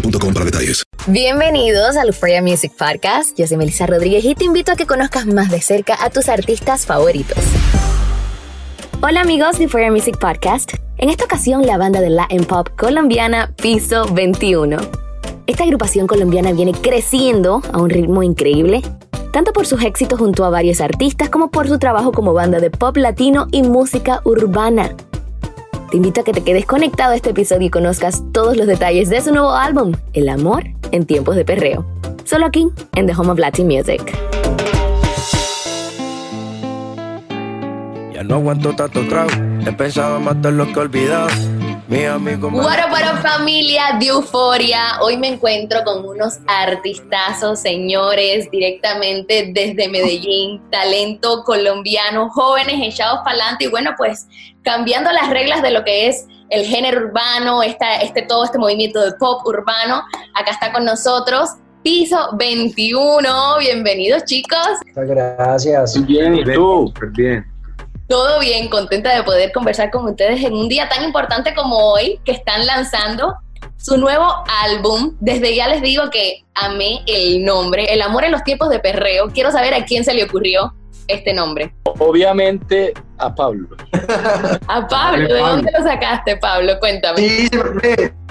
para 0.00 0.44
detalles. 0.44 0.84
Bienvenidos 1.06 1.96
al 1.96 2.08
Euphoria 2.08 2.42
Music 2.42 2.72
Podcast. 2.76 3.38
Yo 3.38 3.46
soy 3.46 3.56
Melissa 3.56 3.86
Rodríguez 3.86 4.24
y 4.24 4.34
te 4.34 4.44
invito 4.44 4.72
a 4.72 4.76
que 4.76 4.86
conozcas 4.86 5.26
más 5.26 5.50
de 5.50 5.60
cerca 5.60 5.96
a 6.04 6.10
tus 6.10 6.28
artistas 6.28 6.84
favoritos. 6.84 7.38
Hola 9.00 9.22
amigos 9.22 9.58
de 9.58 9.64
Euphoria 9.64 9.90
Music 9.90 10.18
Podcast. 10.18 10.74
En 10.98 11.08
esta 11.08 11.24
ocasión 11.24 11.66
la 11.66 11.78
banda 11.78 12.00
de 12.00 12.10
Latin 12.10 12.44
Pop 12.44 12.68
colombiana 12.76 13.52
Piso 13.56 14.06
21. 14.12 14.76
Esta 15.46 15.64
agrupación 15.64 16.06
colombiana 16.06 16.52
viene 16.52 16.72
creciendo 16.72 17.62
a 17.72 17.78
un 17.78 17.88
ritmo 17.88 18.22
increíble, 18.22 18.82
tanto 19.32 19.52
por 19.52 19.66
sus 19.66 19.82
éxitos 19.82 20.18
junto 20.18 20.44
a 20.44 20.50
varios 20.50 20.80
artistas 20.80 21.30
como 21.30 21.50
por 21.50 21.68
su 21.68 21.78
trabajo 21.78 22.12
como 22.12 22.32
banda 22.32 22.60
de 22.60 22.70
pop 22.70 22.96
latino 22.96 23.46
y 23.50 23.62
música 23.62 24.20
urbana. 24.24 24.94
Te 25.90 25.98
invito 25.98 26.20
a 26.20 26.24
que 26.24 26.32
te 26.32 26.42
quedes 26.42 26.66
conectado 26.66 27.12
a 27.12 27.16
este 27.16 27.30
episodio 27.30 27.66
y 27.68 27.70
conozcas 27.70 28.22
todos 28.32 28.56
los 28.56 28.66
detalles 28.66 29.08
de 29.08 29.20
su 29.20 29.32
nuevo 29.32 29.52
álbum, 29.54 29.92
El 30.12 30.28
amor 30.28 30.64
en 30.90 31.06
tiempos 31.06 31.36
de 31.36 31.44
perreo. 31.44 31.86
Solo 32.24 32.46
aquí, 32.46 32.66
en 32.96 33.06
The 33.06 33.14
Home 33.14 33.30
of 33.30 33.38
Latin 33.38 33.66
Music. 33.68 34.02
Ya 38.12 38.22
no 38.24 38.36
aguanto 38.36 38.74
tanto 38.74 39.06
trago. 39.08 39.30
He 39.64 39.72
pensado 39.72 40.18
matar 40.18 40.54
lo 40.54 40.66
que 40.66 40.72
he 40.72 40.78
olvidado. 40.78 41.28
Mi 41.88 42.04
amigo 42.04 42.50
me- 42.50 42.58
familia 43.26 43.96
de 43.98 44.06
Euforia. 44.06 45.00
Hoy 45.02 45.16
me 45.16 45.26
encuentro 45.26 45.82
con 45.82 46.04
unos 46.04 46.38
artistazos, 46.46 47.58
señores, 47.58 48.48
directamente 48.52 49.50
desde 49.52 49.88
Medellín, 49.88 50.62
talento 50.70 51.42
colombiano, 51.42 52.30
jóvenes 52.30 52.76
echados 52.80 53.18
para 53.24 53.30
adelante 53.30 53.64
y 53.64 53.68
bueno, 53.68 53.94
pues 53.96 54.28
cambiando 54.62 55.10
las 55.10 55.28
reglas 55.30 55.60
de 55.60 55.72
lo 55.72 55.82
que 55.82 56.06
es 56.06 56.28
el 56.50 56.66
género 56.66 57.00
urbano, 57.00 57.64
esta, 57.64 57.96
este, 57.96 58.22
todo 58.22 58.44
este 58.44 58.58
movimiento 58.58 59.00
de 59.00 59.10
pop 59.18 59.44
urbano. 59.44 60.04
Acá 60.34 60.52
está 60.52 60.72
con 60.72 60.84
nosotros 60.84 61.50
Piso 61.82 62.30
21. 62.36 63.28
Bienvenidos, 63.58 64.24
chicos. 64.24 64.58
Muchas 64.86 65.08
gracias. 65.08 66.06
Bien, 66.06 66.36
¿y 66.36 66.44
tú? 66.44 66.92
Bien. 67.10 67.44
Todo 68.08 68.38
bien, 68.38 68.68
contenta 68.68 69.14
de 69.14 69.22
poder 69.24 69.52
conversar 69.52 69.90
con 69.90 70.04
ustedes 70.04 70.44
en 70.44 70.54
un 70.54 70.68
día 70.68 70.88
tan 70.88 71.02
importante 71.02 71.54
como 71.54 71.76
hoy, 71.76 72.20
que 72.24 72.32
están 72.32 72.64
lanzando 72.64 73.34
su 73.76 73.96
nuevo 73.96 74.26
álbum. 74.64 75.16
Desde 75.20 75.54
ya 75.56 75.68
les 75.68 75.82
digo 75.82 76.04
que 76.10 76.44
amé 76.54 77.02
el 77.06 77.44
nombre, 77.44 77.92
El 77.92 78.02
amor 78.02 78.24
en 78.24 78.32
los 78.32 78.44
tiempos 78.44 78.68
de 78.70 78.78
perreo. 78.78 79.28
Quiero 79.32 79.50
saber 79.50 79.74
a 79.74 79.84
quién 79.84 80.04
se 80.04 80.14
le 80.14 80.24
ocurrió 80.24 80.72
este 81.08 81.32
nombre. 81.32 81.74
Obviamente 81.98 82.94
a 83.18 83.34
Pablo. 83.34 83.68
A 84.68 84.86
Pablo, 84.86 85.28
¿de 85.28 85.40
dónde 85.40 85.72
lo 85.76 85.82
sacaste, 85.84 86.36
Pablo? 86.36 86.78
Cuéntame. 86.80 87.18
Sí, 87.18 87.48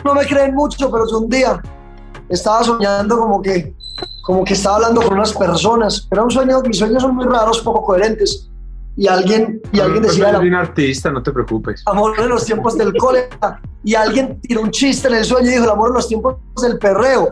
no 0.03 0.13
me 0.13 0.25
creen 0.25 0.53
mucho, 0.53 0.91
pero 0.91 1.09
yo 1.09 1.19
un 1.19 1.29
día 1.29 1.59
estaba 2.29 2.63
soñando 2.63 3.17
como 3.17 3.41
que, 3.41 3.73
como 4.23 4.43
que 4.43 4.53
estaba 4.53 4.75
hablando 4.75 5.01
con 5.01 5.13
unas 5.13 5.33
personas. 5.33 6.07
Era 6.11 6.23
un 6.23 6.31
sueño, 6.31 6.61
mis 6.61 6.77
sueños 6.77 7.01
son 7.01 7.15
muy 7.15 7.25
raros, 7.25 7.61
poco 7.61 7.83
coherentes. 7.83 8.49
Y 8.97 9.07
alguien, 9.07 9.61
y 9.71 9.79
alguien 9.79 10.03
decía, 10.03 10.31
Soy 10.31 10.47
el 10.47 10.53
un 10.53 10.55
artista, 10.55 11.11
no 11.11 11.21
te 11.21 11.31
preocupes. 11.31 11.83
amor 11.85 12.13
en 12.19 12.29
los 12.29 12.45
tiempos 12.45 12.77
del 12.77 12.93
cole. 12.95 13.27
Y 13.83 13.93
alguien 13.95 14.39
tiró 14.41 14.61
un 14.61 14.71
chiste 14.71 15.07
en 15.07 15.15
el 15.15 15.25
sueño 15.25 15.47
y 15.47 15.51
dijo, 15.51 15.65
el 15.65 15.69
amor 15.69 15.89
en 15.89 15.95
los 15.95 16.07
tiempos 16.07 16.37
del 16.61 16.79
perreo. 16.79 17.29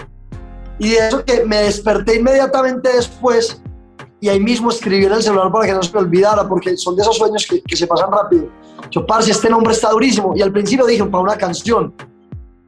Y 0.77 0.89
de 0.89 1.07
eso 1.07 1.23
que 1.23 1.45
me 1.45 1.57
desperté 1.57 2.17
inmediatamente 2.17 2.89
después 2.93 3.61
y 4.23 4.29
ahí 4.29 4.39
mismo 4.39 4.69
escribí 4.69 5.03
en 5.03 5.11
el 5.11 5.21
celular 5.21 5.51
para 5.51 5.65
que 5.65 5.73
no 5.73 5.83
se 5.83 5.91
me 5.91 5.99
olvidara, 5.99 6.47
porque 6.47 6.77
son 6.77 6.95
de 6.95 7.01
esos 7.01 7.17
sueños 7.17 7.45
que, 7.45 7.61
que 7.61 7.75
se 7.75 7.85
pasan 7.85 8.09
rápido. 8.09 8.47
Yo, 8.89 9.05
parce, 9.05 9.29
este 9.29 9.49
nombre 9.49 9.73
está 9.73 9.89
durísimo. 9.89 10.33
Y 10.33 10.41
al 10.41 10.49
principio 10.49 10.85
dije, 10.85 11.03
para 11.03 11.21
una 11.21 11.35
canción. 11.35 11.93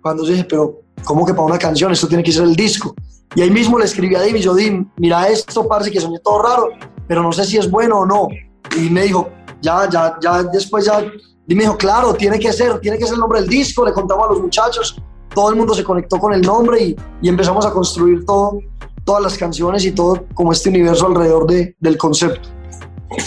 Cuando 0.02 0.26
yo 0.26 0.34
dije, 0.34 0.44
pero, 0.50 0.82
¿cómo 1.06 1.26
que 1.26 1.34
para 1.34 1.46
una 1.46 1.58
canción? 1.58 1.94
Esto 1.94 2.10
tiene 2.10 2.24
que 2.24 2.34
ser 2.34 2.44
el 2.44 2.58
disco. 2.58 2.94
Y 3.36 3.42
ahí 3.42 3.52
mismo 3.52 3.80
le 3.80 3.86
escribí 3.86 4.16
a 4.16 4.28
y 4.28 4.42
yo, 4.42 4.54
mira 4.98 5.30
esto, 5.30 5.66
parce, 5.66 5.90
que 5.90 6.02
soñé 6.02 6.20
todo 6.20 6.42
raro, 6.42 6.72
pero 7.08 7.24
no 7.24 7.32
sé 7.32 7.46
si 7.46 7.58
es 7.58 7.72
bueno 7.72 8.00
o 8.00 8.06
no. 8.06 8.28
Y 8.76 8.90
me 8.90 9.04
dijo, 9.04 9.30
ya, 9.62 9.90
ya, 9.90 10.16
ya, 10.22 10.44
después 10.44 10.86
ya, 10.86 11.04
y 11.48 11.56
me 11.56 11.64
dijo, 11.64 11.78
claro, 11.78 12.14
tiene 12.14 12.40
que 12.40 12.52
ser, 12.52 12.80
tiene 12.80 12.98
que 12.98 13.06
ser 13.06 13.14
el 13.16 13.20
nombre 13.20 13.42
del 13.42 13.50
disco, 13.50 13.86
le 13.86 13.94
contamos 13.94 14.26
a 14.26 14.32
los 14.34 14.42
muchachos, 14.42 15.02
todo 15.34 15.50
el 15.50 15.56
mundo 15.56 15.74
se 15.74 15.84
conectó 15.84 16.20
con 16.20 16.34
el 16.34 16.42
nombre 16.42 16.82
y, 16.82 16.96
y 17.22 17.30
empezamos 17.30 17.66
a 17.66 17.72
construir 17.72 18.26
todo, 18.26 18.60
todas 19.04 19.22
las 19.22 19.38
canciones 19.38 19.86
y 19.86 19.92
todo 19.92 20.26
como 20.34 20.52
este 20.52 20.70
universo 20.70 21.08
alrededor 21.08 21.46
de, 21.48 21.76
del 21.80 21.98
concepto. 21.98 22.50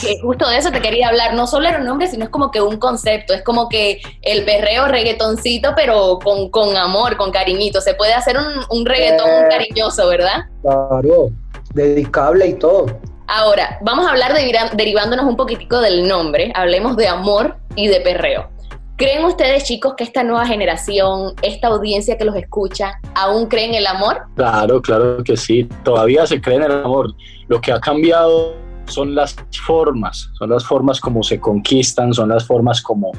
Que 0.03 0.21
justo 0.21 0.47
de 0.49 0.59
eso 0.59 0.71
te 0.71 0.83
quería 0.83 1.09
hablar. 1.09 1.35
No 1.35 1.47
solo 1.47 1.69
era 1.69 1.79
un 1.79 1.87
nombre, 1.87 2.09
sino 2.09 2.25
es 2.25 2.31
como 2.31 2.51
que 2.51 2.61
un 2.61 2.79
concepto. 2.79 3.33
Es 3.33 3.43
como 3.43 3.69
que 3.69 4.01
el 4.23 4.45
perreo 4.45 4.87
reggaetoncito, 4.87 5.71
pero 5.77 6.19
con, 6.23 6.51
con 6.51 6.77
amor, 6.77 7.17
con 7.17 7.31
cariñito. 7.31 7.81
Se 7.81 7.95
puede 7.95 8.13
hacer 8.13 8.37
un, 8.37 8.77
un 8.77 8.85
reggaetón 8.85 9.29
Eh. 9.29 9.47
cariñoso, 9.49 10.09
¿verdad? 10.09 10.41
Claro, 10.63 11.31
dedicable 11.73 12.49
y 12.49 12.55
todo. 12.55 12.87
Ahora, 13.31 13.79
vamos 13.83 14.07
a 14.07 14.11
hablar 14.11 14.33
de, 14.33 14.51
derivándonos 14.75 15.27
un 15.27 15.37
poquitico 15.37 15.83
del 15.83 16.09
nombre. 16.09 16.51
Hablemos 16.55 16.97
de 16.97 17.09
amor 17.09 17.59
y 17.77 17.87
de 17.87 18.01
perreo. 18.01 18.49
¿Creen 18.97 19.23
ustedes, 19.27 19.65
chicos, 19.65 19.95
que 19.99 20.05
esta 20.05 20.25
nueva 20.25 20.47
generación, 20.47 21.35
esta 21.43 21.69
audiencia 21.69 22.17
que 22.17 22.25
los 22.25 22.35
escucha, 22.35 22.99
aún 23.15 23.47
creen 23.47 23.75
el 23.75 23.87
amor? 23.87 24.23
Claro, 24.35 24.81
claro 24.81 25.23
que 25.23 25.37
sí. 25.37 25.69
Todavía 25.85 26.27
se 26.27 26.41
cree 26.41 26.57
en 26.57 26.63
el 26.63 26.73
amor. 26.73 27.15
Lo 27.49 27.61
que 27.61 27.71
ha 27.71 27.79
cambiado 27.79 28.55
son 28.87 29.15
las 29.15 29.37
formas, 29.67 30.31
son 30.39 30.49
las 30.49 30.65
formas 30.65 30.99
como 30.99 31.23
se 31.23 31.39
conquistan, 31.39 32.15
son 32.15 32.31
las 32.31 32.47
formas 32.47 32.81
como, 32.81 33.13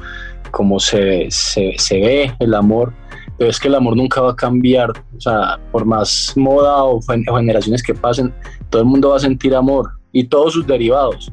como 0.49 0.79
se, 0.79 1.27
se, 1.29 1.75
se 1.77 1.99
ve 1.99 2.35
el 2.39 2.55
amor. 2.55 2.91
pero 3.37 3.51
es 3.51 3.59
que 3.59 3.67
el 3.67 3.75
amor 3.75 3.95
nunca 3.95 4.21
va 4.21 4.31
a 4.31 4.35
cambiar. 4.35 4.89
O 5.15 5.21
sea, 5.21 5.59
por 5.71 5.85
más 5.85 6.33
moda 6.35 6.83
o, 6.83 6.99
generaciones 6.99 7.83
que 7.83 7.93
pasen, 7.93 8.33
todo 8.71 8.81
el 8.81 8.87
mundo 8.87 9.11
va 9.11 9.17
a 9.17 9.19
sentir 9.19 9.53
amor 9.53 9.98
y 10.11 10.25
todos 10.25 10.53
sus 10.53 10.67
derivados. 10.67 11.31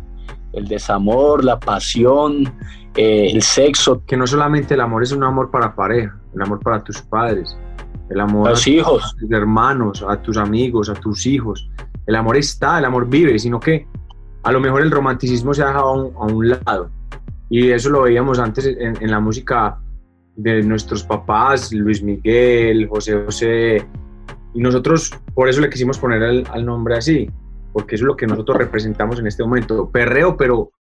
El 0.52 0.68
desamor, 0.68 1.44
la 1.44 1.58
pasión, 1.58 2.52
eh, 2.96 3.30
el 3.32 3.42
sexo. 3.42 4.02
Que 4.06 4.16
no 4.16 4.26
solamente 4.26 4.74
el 4.74 4.80
amor 4.80 5.02
es 5.02 5.12
un 5.12 5.24
amor 5.24 5.50
para 5.50 5.74
pareja, 5.74 6.18
el 6.34 6.42
amor 6.42 6.60
para 6.60 6.82
tus 6.82 7.02
padres, 7.02 7.56
el 8.10 8.20
amor 8.20 8.50
a 8.50 8.52
tus 8.52 8.66
hijos, 8.68 9.04
a 9.04 9.18
tus 9.18 9.30
hermanos, 9.30 10.04
a 10.08 10.20
tus 10.22 10.36
amigos, 10.36 10.88
a 10.88 10.94
tus 10.94 11.26
hijos. 11.26 11.68
El 12.06 12.14
amor 12.14 12.36
está, 12.36 12.78
el 12.78 12.84
amor 12.84 13.08
vive, 13.08 13.38
sino 13.38 13.58
que 13.58 13.86
a 14.46 14.52
lo 14.52 14.60
mejor 14.60 14.82
el 14.82 14.92
romanticismo 14.92 15.52
se 15.52 15.62
ha 15.62 15.66
dejado 15.66 16.12
a 16.16 16.26
un, 16.26 16.48
lado. 16.48 16.88
Y 17.50 17.70
eso 17.70 17.90
lo 17.90 18.02
veíamos 18.02 18.38
antes 18.38 18.64
en, 18.66 19.10
la 19.10 19.18
música 19.18 19.78
de 20.36 20.62
nuestros 20.62 21.02
papás, 21.02 21.72
Luis 21.72 22.00
Miguel, 22.00 22.86
José 22.88 23.24
José. 23.24 23.86
Y 24.54 24.60
nosotros 24.60 25.12
por 25.34 25.48
eso 25.48 25.60
le 25.60 25.68
quisimos 25.68 25.98
poner 25.98 26.22
el, 26.22 26.64
nombre 26.64 26.96
así, 26.96 27.28
porque 27.76 27.96
eso 27.96 28.04
es 28.04 28.06
lo 28.06 28.16
que 28.16 28.26
nosotros 28.26 28.56
representamos 28.56 29.18
en 29.18 29.26
este 29.26 29.42
momento. 29.42 29.90
Perreo, 29.90 30.34
pero 30.34 30.72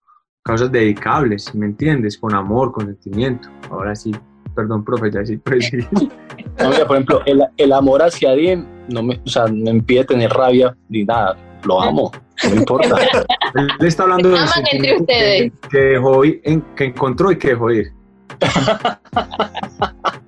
causas 0.45 0.71
dedicables, 0.71 1.53
¿me 1.53 1.67
entiendes? 1.67 2.17
Con 2.17 2.33
amor, 2.37 2.71
con 2.71 2.87
sentimiento. 2.87 3.49
Ahora 3.69 3.97
sí, 3.97 4.15
perdón, 4.55 4.85
profe, 4.85 5.11
ya 5.11 5.27
sí, 5.27 5.37
pues 5.39 5.73
por 6.87 6.95
ejemplo, 6.97 7.21
el, 7.57 7.73
amor 7.73 8.01
hacia 8.01 8.31
alguien 8.31 8.69
no 8.89 9.03
me, 9.03 9.21
o 9.27 9.29
sea, 9.29 9.47
no 9.49 9.73
impide 9.73 10.05
tener 10.05 10.31
rabia 10.31 10.77
ni 10.89 11.03
nada. 11.03 11.37
Lo 11.65 11.83
amo, 11.83 12.13
no 12.49 12.55
importa. 12.55 12.97
Él 13.81 13.87
está 13.89 14.05
hablando 14.05 14.29
de 14.29 14.39
entre 14.71 14.97
ustedes. 14.97 15.53
Que, 15.69 15.79
dejó 15.79 16.23
que 16.23 16.85
encontró 16.85 17.33
y 17.33 17.39
que 17.39 17.49
dejó 17.49 17.73
ir. 17.73 17.93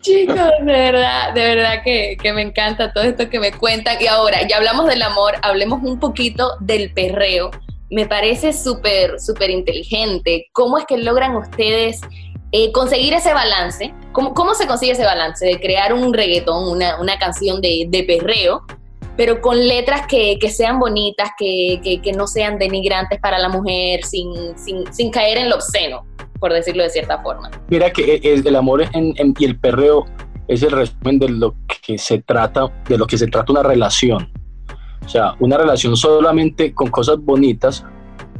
Chicos, 0.00 0.36
de 0.36 0.64
verdad, 0.64 1.34
de 1.34 1.40
verdad 1.54 1.82
que, 1.84 2.16
que, 2.20 2.32
me 2.32 2.42
encanta 2.42 2.92
todo 2.92 3.04
esto 3.04 3.28
que 3.28 3.38
me 3.38 3.52
cuentan. 3.52 3.96
Y 4.00 4.06
ahora, 4.06 4.46
ya 4.48 4.56
hablamos 4.56 4.86
del 4.86 5.02
amor, 5.02 5.34
hablemos 5.42 5.82
un 5.82 6.00
poquito 6.00 6.56
del 6.60 6.92
perreo. 6.92 7.50
Me 7.90 8.06
parece 8.06 8.52
súper, 8.52 9.20
súper 9.20 9.50
inteligente. 9.50 10.46
¿Cómo 10.52 10.78
es 10.78 10.86
que 10.86 10.96
logran 10.96 11.36
ustedes 11.36 12.00
eh, 12.52 12.72
conseguir 12.72 13.14
ese 13.14 13.32
balance, 13.32 13.94
¿cómo, 14.10 14.34
¿cómo, 14.34 14.54
se 14.54 14.66
consigue 14.66 14.92
ese 14.92 15.04
balance 15.04 15.46
de 15.46 15.60
crear 15.60 15.92
un 15.92 16.12
reggaetón, 16.12 16.68
una, 16.68 17.00
una 17.00 17.16
canción 17.16 17.60
de, 17.60 17.86
de, 17.88 18.02
perreo, 18.02 18.62
pero 19.16 19.40
con 19.40 19.68
letras 19.68 20.08
que, 20.08 20.36
que 20.40 20.50
sean 20.50 20.80
bonitas, 20.80 21.30
que, 21.38 22.00
que, 22.02 22.12
no 22.12 22.26
sean 22.26 22.58
denigrantes 22.58 23.20
para 23.20 23.38
la 23.38 23.48
mujer, 23.48 24.02
sin, 24.02 24.58
sin, 24.58 24.92
sin, 24.92 25.12
caer 25.12 25.38
en 25.38 25.48
lo 25.48 25.56
obsceno, 25.56 26.04
por 26.40 26.52
decirlo 26.52 26.82
de 26.82 26.90
cierta 26.90 27.22
forma? 27.22 27.50
Mira 27.68 27.92
que 27.92 28.14
e, 28.16 28.34
el 28.34 28.56
amor 28.56 28.82
en, 28.92 29.14
y 29.38 29.44
el 29.44 29.58
perreo 29.58 30.06
es 30.48 30.62
el 30.62 30.72
resumen 30.72 31.18
de 31.18 31.28
lo 31.28 31.54
que 31.86 31.98
se 31.98 32.20
trata, 32.22 32.72
de 32.88 32.98
lo 32.98 33.06
que 33.06 33.16
se 33.16 33.28
trata 33.28 33.52
una 33.52 33.62
relación. 33.62 34.28
O 35.04 35.08
sea, 35.08 35.34
una 35.38 35.56
relación 35.56 35.96
solamente 35.96 36.74
con 36.74 36.90
cosas 36.90 37.18
bonitas 37.18 37.84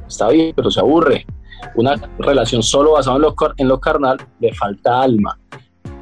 está 0.08 0.28
bien, 0.30 0.52
pero 0.56 0.70
se 0.70 0.80
aburre 0.80 1.26
una 1.74 1.94
relación 2.18 2.62
solo 2.62 2.92
basada 2.92 3.16
en 3.16 3.22
lo, 3.22 3.34
en 3.56 3.68
lo 3.68 3.80
carnal, 3.80 4.18
le 4.40 4.52
falta 4.54 5.02
alma. 5.02 5.38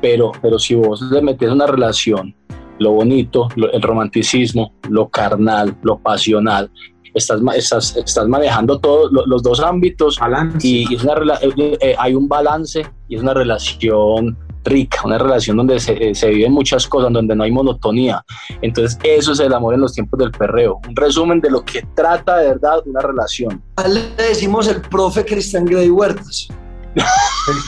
Pero, 0.00 0.32
pero 0.40 0.58
si 0.58 0.74
vos 0.74 1.02
le 1.02 1.20
metes 1.20 1.50
una 1.50 1.66
relación, 1.66 2.34
lo 2.78 2.92
bonito, 2.92 3.48
el 3.56 3.82
romanticismo, 3.82 4.74
lo 4.88 5.08
carnal, 5.08 5.76
lo 5.82 5.98
pasional, 5.98 6.70
estás, 7.14 7.40
estás, 7.56 7.96
estás 7.96 8.28
manejando 8.28 8.78
todos 8.78 9.10
los 9.26 9.42
dos 9.42 9.60
ámbitos 9.60 10.18
y, 10.62 10.94
es 10.94 11.04
una, 11.04 11.14
eh, 11.40 11.78
eh, 11.80 11.94
hay 11.98 12.14
un 12.14 12.28
balance 12.28 12.86
y 13.08 13.16
es 13.16 13.22
una 13.22 13.34
relación 13.34 14.36
rica, 14.64 15.00
una 15.04 15.18
relación 15.18 15.56
donde 15.56 15.80
se, 15.80 16.14
se, 16.14 16.28
viven 16.28 16.52
muchas 16.52 16.86
cosas, 16.86 17.12
donde 17.12 17.34
no 17.34 17.44
hay 17.44 17.50
monotonía. 17.50 18.22
Entonces, 18.60 18.98
eso 19.02 19.32
es 19.32 19.40
el 19.40 19.52
amor 19.54 19.74
en 19.74 19.80
los 19.80 19.94
tiempos 19.94 20.18
del 20.18 20.30
perreo. 20.30 20.80
Un 20.86 20.94
resumen 20.94 21.40
de 21.40 21.50
lo 21.50 21.64
que 21.64 21.82
trata 21.94 22.38
de 22.38 22.48
verdad 22.48 22.80
una 22.84 23.00
relación. 23.00 23.62
Le 23.88 24.02
decimos 24.22 24.68
el 24.68 24.80
profe 24.82 25.24
Cristian 25.24 25.64
Grey 25.64 25.88
Huertas. 25.88 26.48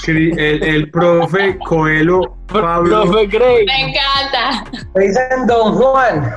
El, 0.06 0.62
el, 0.62 0.90
profe 0.90 1.58
Coelho 1.58 2.36
Pablo. 2.46 3.02
Profe 3.02 3.26
Grey. 3.26 3.66
Me 3.66 3.90
encanta. 3.90 4.64
Me 4.94 5.04
dicen 5.04 5.46
Don 5.46 5.74
Juan. 5.74 6.34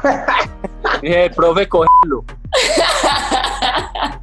El 1.02 1.32
profe 1.32 1.68
Coelho. 1.68 2.24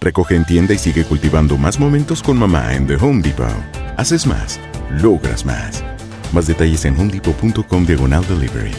Recoge 0.00 0.34
en 0.34 0.46
tienda 0.46 0.72
y 0.72 0.78
sigue 0.78 1.04
cultivando 1.04 1.58
más 1.58 1.78
momentos 1.78 2.22
con 2.22 2.38
mamá 2.38 2.74
en 2.74 2.86
The 2.86 2.94
Home 2.96 3.22
Depot. 3.22 3.48
Haces 3.98 4.26
más, 4.26 4.58
logras 4.90 5.44
más. 5.44 5.84
Más 6.32 6.46
detalles 6.46 6.84
en 6.86 6.98
homedepot.com 6.98 7.84
diagonal 7.84 8.24
delivery. 8.26 8.72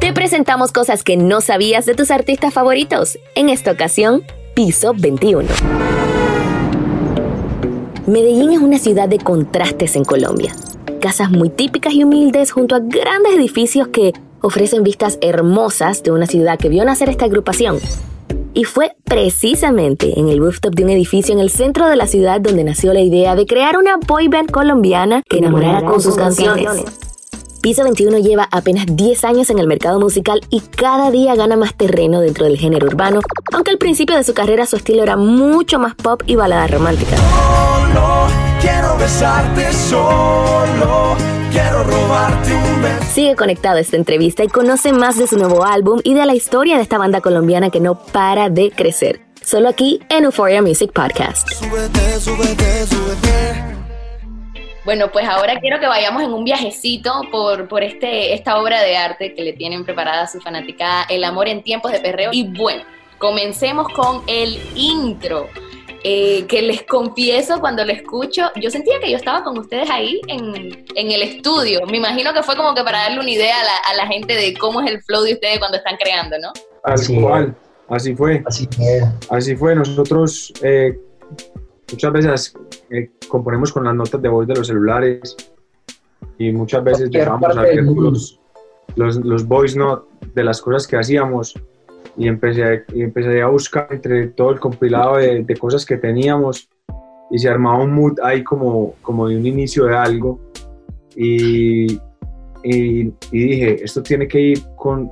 Te 0.00 0.12
presentamos 0.12 0.70
cosas 0.70 1.02
que 1.02 1.16
no 1.16 1.40
sabías 1.40 1.86
de 1.86 1.94
tus 1.94 2.10
artistas 2.10 2.52
favoritos. 2.52 3.18
En 3.34 3.48
esta 3.48 3.70
ocasión, 3.70 4.22
Piso 4.54 4.92
21. 4.94 5.48
Medellín 8.06 8.52
es 8.52 8.58
una 8.58 8.78
ciudad 8.78 9.08
de 9.08 9.16
contrastes 9.16 9.96
en 9.96 10.04
Colombia. 10.04 10.54
Casas 11.00 11.30
muy 11.30 11.48
típicas 11.48 11.94
y 11.94 12.04
humildes 12.04 12.50
junto 12.50 12.74
a 12.74 12.80
grandes 12.80 13.34
edificios 13.34 13.88
que 13.88 14.12
ofrecen 14.44 14.82
vistas 14.82 15.18
hermosas 15.22 16.02
de 16.02 16.10
una 16.10 16.26
ciudad 16.26 16.58
que 16.58 16.68
vio 16.68 16.84
nacer 16.84 17.08
esta 17.08 17.24
agrupación. 17.24 17.78
Y 18.52 18.64
fue 18.64 18.94
precisamente 19.04 20.20
en 20.20 20.28
el 20.28 20.38
rooftop 20.38 20.74
de 20.74 20.84
un 20.84 20.90
edificio 20.90 21.34
en 21.34 21.40
el 21.40 21.50
centro 21.50 21.88
de 21.88 21.96
la 21.96 22.06
ciudad 22.06 22.40
donde 22.40 22.62
nació 22.62 22.92
la 22.92 23.00
idea 23.00 23.34
de 23.34 23.46
crear 23.46 23.78
una 23.78 23.96
boy 23.96 24.28
band 24.28 24.50
colombiana 24.50 25.22
que 25.28 25.38
enamorara 25.38 25.82
con 25.82 26.00
sus 26.00 26.14
canciones. 26.16 26.68
Piso 27.62 27.82
21 27.84 28.18
lleva 28.18 28.46
apenas 28.52 28.84
10 28.86 29.24
años 29.24 29.48
en 29.48 29.58
el 29.58 29.66
mercado 29.66 29.98
musical 29.98 30.42
y 30.50 30.60
cada 30.60 31.10
día 31.10 31.34
gana 31.34 31.56
más 31.56 31.74
terreno 31.74 32.20
dentro 32.20 32.44
del 32.44 32.58
género 32.58 32.86
urbano, 32.86 33.20
aunque 33.54 33.70
al 33.70 33.78
principio 33.78 34.14
de 34.14 34.24
su 34.24 34.34
carrera 34.34 34.66
su 34.66 34.76
estilo 34.76 35.02
era 35.02 35.16
mucho 35.16 35.78
más 35.78 35.94
pop 35.94 36.22
y 36.26 36.36
balada 36.36 36.66
romántica. 36.66 37.16
Solo 37.16 38.26
quiero 38.60 38.94
besarte 38.98 39.72
solo. 39.72 41.43
Quiero 41.54 41.84
robarte 41.84 42.52
un 42.52 42.82
beso. 42.82 43.04
Sigue 43.12 43.36
conectado 43.36 43.76
a 43.76 43.80
esta 43.80 43.96
entrevista 43.96 44.42
y 44.42 44.48
conoce 44.48 44.92
más 44.92 45.16
de 45.16 45.28
su 45.28 45.38
nuevo 45.38 45.64
álbum 45.64 46.00
y 46.02 46.14
de 46.14 46.26
la 46.26 46.34
historia 46.34 46.74
de 46.74 46.82
esta 46.82 46.98
banda 46.98 47.20
colombiana 47.20 47.70
que 47.70 47.78
no 47.78 47.94
para 47.94 48.48
de 48.50 48.72
crecer. 48.72 49.20
Solo 49.40 49.68
aquí 49.68 50.00
en 50.08 50.24
Euphoria 50.24 50.62
Music 50.62 50.90
Podcast. 50.92 51.48
Súbete, 51.48 52.18
súbete, 52.18 52.86
súbete. 52.86 53.74
Bueno, 54.84 55.12
pues 55.12 55.28
ahora 55.28 55.60
quiero 55.60 55.78
que 55.78 55.86
vayamos 55.86 56.24
en 56.24 56.32
un 56.32 56.42
viajecito 56.42 57.22
por, 57.30 57.68
por 57.68 57.84
este, 57.84 58.34
esta 58.34 58.60
obra 58.60 58.82
de 58.82 58.96
arte 58.96 59.32
que 59.32 59.42
le 59.42 59.52
tienen 59.52 59.84
preparada 59.84 60.22
a 60.22 60.26
su 60.26 60.40
fanaticada, 60.40 61.04
El 61.08 61.22
amor 61.22 61.46
en 61.46 61.62
tiempos 61.62 61.92
de 61.92 62.00
perreo. 62.00 62.30
Y 62.32 62.48
bueno, 62.48 62.82
comencemos 63.18 63.86
con 63.90 64.24
el 64.26 64.60
intro. 64.74 65.48
Eh, 66.06 66.44
que 66.46 66.60
les 66.60 66.82
confieso 66.82 67.60
cuando 67.60 67.82
lo 67.82 67.90
escucho, 67.90 68.50
yo 68.56 68.70
sentía 68.70 69.00
que 69.00 69.10
yo 69.10 69.16
estaba 69.16 69.42
con 69.42 69.56
ustedes 69.56 69.88
ahí 69.88 70.20
en, 70.28 70.84
en 70.94 71.10
el 71.10 71.22
estudio. 71.22 71.80
Me 71.86 71.96
imagino 71.96 72.34
que 72.34 72.42
fue 72.42 72.56
como 72.56 72.74
que 72.74 72.84
para 72.84 73.04
darle 73.04 73.20
una 73.20 73.30
idea 73.30 73.58
a 73.58 73.64
la, 73.64 73.76
a 73.90 74.04
la 74.04 74.06
gente 74.12 74.34
de 74.34 74.54
cómo 74.54 74.82
es 74.82 74.90
el 74.90 75.02
flow 75.02 75.22
de 75.22 75.32
ustedes 75.32 75.58
cuando 75.58 75.78
están 75.78 75.96
creando, 75.96 76.36
¿no? 76.38 76.52
Tal 76.52 76.92
Así 76.92 77.18
cual, 77.18 77.56
así 77.88 78.14
fue. 78.14 78.42
Así 78.44 78.68
es. 78.78 79.04
Así 79.30 79.56
fue, 79.56 79.74
nosotros 79.74 80.52
eh, 80.62 81.00
muchas 81.90 82.12
veces 82.12 82.54
eh, 82.90 83.10
componemos 83.26 83.72
con 83.72 83.84
las 83.84 83.94
notas 83.94 84.20
de 84.20 84.28
voz 84.28 84.46
de 84.46 84.56
los 84.56 84.66
celulares 84.66 85.34
y 86.36 86.52
muchas 86.52 86.84
veces 86.84 87.10
dejamos 87.10 87.54
los, 87.56 88.40
los, 88.96 89.16
los 89.16 89.48
voice 89.48 89.78
note 89.78 90.06
de 90.34 90.44
las 90.44 90.60
cosas 90.60 90.86
que 90.86 90.98
hacíamos 90.98 91.54
y 92.16 92.28
empecé, 92.28 92.84
y 92.94 93.02
empecé 93.02 93.42
a 93.42 93.48
buscar 93.48 93.88
entre 93.90 94.28
todo 94.28 94.50
el 94.50 94.60
compilado 94.60 95.16
de, 95.16 95.42
de 95.42 95.56
cosas 95.56 95.84
que 95.84 95.96
teníamos 95.96 96.68
y 97.30 97.38
se 97.38 97.48
armaba 97.48 97.82
un 97.82 97.92
mood 97.92 98.18
ahí 98.22 98.44
como, 98.44 98.94
como 99.02 99.28
de 99.28 99.36
un 99.36 99.46
inicio 99.46 99.86
de 99.86 99.96
algo 99.96 100.38
y, 101.16 101.94
y, 102.62 103.12
y 103.32 103.38
dije, 103.38 103.84
esto 103.84 104.02
tiene 104.02 104.28
que 104.28 104.40
ir 104.40 104.58
con 104.76 105.10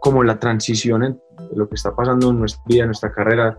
como 0.00 0.24
la 0.24 0.38
transición 0.38 1.04
en 1.04 1.20
lo 1.54 1.68
que 1.68 1.74
está 1.74 1.94
pasando 1.94 2.30
en 2.30 2.38
nuestra 2.38 2.62
vida, 2.66 2.82
en 2.82 2.88
nuestra 2.88 3.12
carrera, 3.12 3.58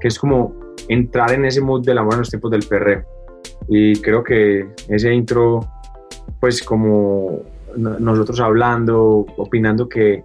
que 0.00 0.08
es 0.08 0.18
como 0.18 0.54
entrar 0.88 1.32
en 1.32 1.44
ese 1.44 1.60
mood 1.60 1.84
del 1.84 1.98
amor 1.98 2.14
en 2.14 2.20
los 2.20 2.30
tiempos 2.30 2.50
del 2.50 2.62
perreo. 2.64 3.04
Y 3.68 4.00
creo 4.00 4.22
que 4.22 4.68
ese 4.88 5.12
intro, 5.12 5.60
pues 6.40 6.62
como 6.62 7.40
no- 7.76 7.98
nosotros 7.98 8.38
hablando, 8.40 9.26
opinando 9.36 9.88
que, 9.88 10.24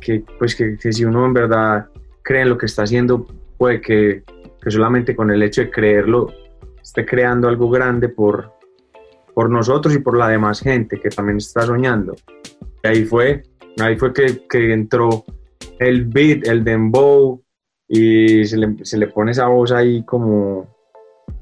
que, 0.00 0.24
pues 0.38 0.54
que, 0.54 0.76
que 0.76 0.92
si 0.92 1.04
uno 1.04 1.26
en 1.26 1.34
verdad 1.34 1.88
cree 2.22 2.42
en 2.42 2.48
lo 2.48 2.58
que 2.58 2.66
está 2.66 2.82
haciendo, 2.82 3.26
puede 3.56 3.80
que, 3.80 4.22
que 4.62 4.70
solamente 4.70 5.14
con 5.14 5.30
el 5.30 5.42
hecho 5.42 5.62
de 5.62 5.70
creerlo 5.70 6.32
esté 6.82 7.04
creando 7.04 7.48
algo 7.48 7.70
grande 7.70 8.08
por, 8.08 8.52
por 9.34 9.50
nosotros 9.50 9.94
y 9.94 9.98
por 9.98 10.16
la 10.16 10.28
demás 10.28 10.60
gente 10.60 11.00
que 11.00 11.10
también 11.10 11.38
está 11.38 11.62
soñando. 11.62 12.16
Y 12.82 12.88
ahí 12.88 13.04
fue, 13.04 13.42
ahí 13.78 13.96
fue 13.96 14.12
que, 14.12 14.46
que 14.48 14.72
entró 14.72 15.24
el 15.78 16.06
beat, 16.06 16.46
el 16.46 16.64
dembow, 16.64 17.42
y 17.92 18.44
se 18.44 18.56
le, 18.56 18.84
se 18.84 18.96
le 18.96 19.08
pone 19.08 19.32
esa 19.32 19.48
voz 19.48 19.72
ahí 19.72 20.04
como, 20.04 20.76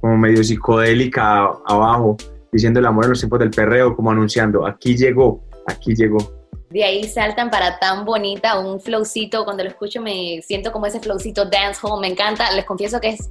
como 0.01 0.17
medio 0.17 0.43
psicodélica 0.43 1.45
abajo, 1.67 2.17
diciendo 2.51 2.81
el 2.81 2.87
amor 2.87 3.05
en 3.05 3.11
los 3.11 3.21
tiempos 3.21 3.39
del 3.41 3.51
perreo, 3.51 3.95
como 3.95 4.11
anunciando, 4.11 4.67
aquí 4.67 4.97
llegó, 4.97 5.45
aquí 5.67 5.95
llegó. 5.95 6.38
De 6.71 6.85
ahí 6.85 7.05
saltan 7.05 7.51
para 7.51 7.79
tan 7.79 8.05
bonita, 8.05 8.59
un 8.59 8.79
flowcito, 8.81 9.45
cuando 9.45 9.63
lo 9.65 9.71
escucho 9.71 10.03
me 10.03 10.43
siento 10.43 10.71
como 10.71 10.87
ese 10.87 11.01
flowcito 11.01 11.47
dancehall, 11.47 12.01
me 12.01 12.09
encanta, 12.09 12.51
les 12.53 12.65
confieso 12.67 13.01
que 13.01 13.11
es 13.11 13.31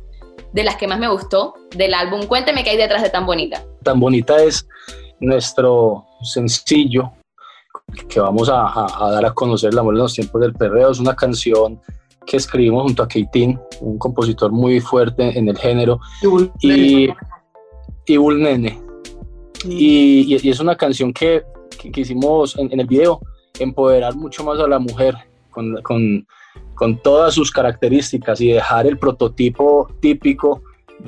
de 0.54 0.64
las 0.64 0.76
que 0.78 0.88
más 0.88 0.98
me 0.98 1.08
gustó 1.08 1.54
del 1.76 1.94
álbum. 1.94 2.24
Cuénteme 2.26 2.64
qué 2.64 2.72
hay 2.72 2.78
detrás 2.78 3.04
de 3.04 3.10
tan 3.10 3.26
bonita. 3.28 3.64
Tan 3.84 4.00
bonita 4.00 4.42
es 4.42 4.68
nuestro 5.20 6.06
sencillo 6.24 7.12
que 8.10 8.20
vamos 8.20 8.50
a, 8.50 8.62
a- 8.68 9.08
a 9.08 9.12
dar 9.12 9.26
a 9.26 9.34
conocer 9.34 9.72
el 9.72 9.80
amor 9.80 9.94
en 9.94 10.00
los 10.00 10.14
tiempos 10.14 10.42
del 10.42 10.54
perreo. 10.54 10.90
Es 10.92 11.00
una 11.00 11.16
canción 11.16 11.80
que 12.26 12.38
escribimos 12.38 12.84
junto 12.84 13.04
a 13.04 13.08
Keitin, 13.08 13.60
un 13.82 13.98
compositor 13.98 14.52
muy 14.52 14.80
fuerte 14.82 15.38
en 15.38 15.48
el 15.48 15.58
género, 15.58 16.00
y, 16.60 17.10
y 18.06 18.18
Bull 18.18 18.42
Nene. 18.42 18.82
Y, 19.64 20.36
y- 20.36 20.40
y 20.42 20.50
es 20.50 20.60
una 20.60 20.76
canción 20.76 21.14
que, 21.14 21.44
que, 21.70 21.92
que 21.92 22.02
hicimos 22.02 22.58
en, 22.58 22.72
en 22.72 22.80
el 22.80 22.88
video, 22.88 23.20
empoderar 23.60 24.16
mucho 24.16 24.44
más 24.44 24.60
a 24.60 24.68
la 24.68 24.80
mujer 24.80 25.16
con, 25.50 25.82
con, 25.82 26.28
con 26.76 27.02
todas 27.02 27.34
sus 27.34 27.52
características 27.52 28.40
y 28.42 28.54
dejar 28.54 28.88
el 28.88 28.98
prototipo 28.98 29.90
típico 30.00 30.62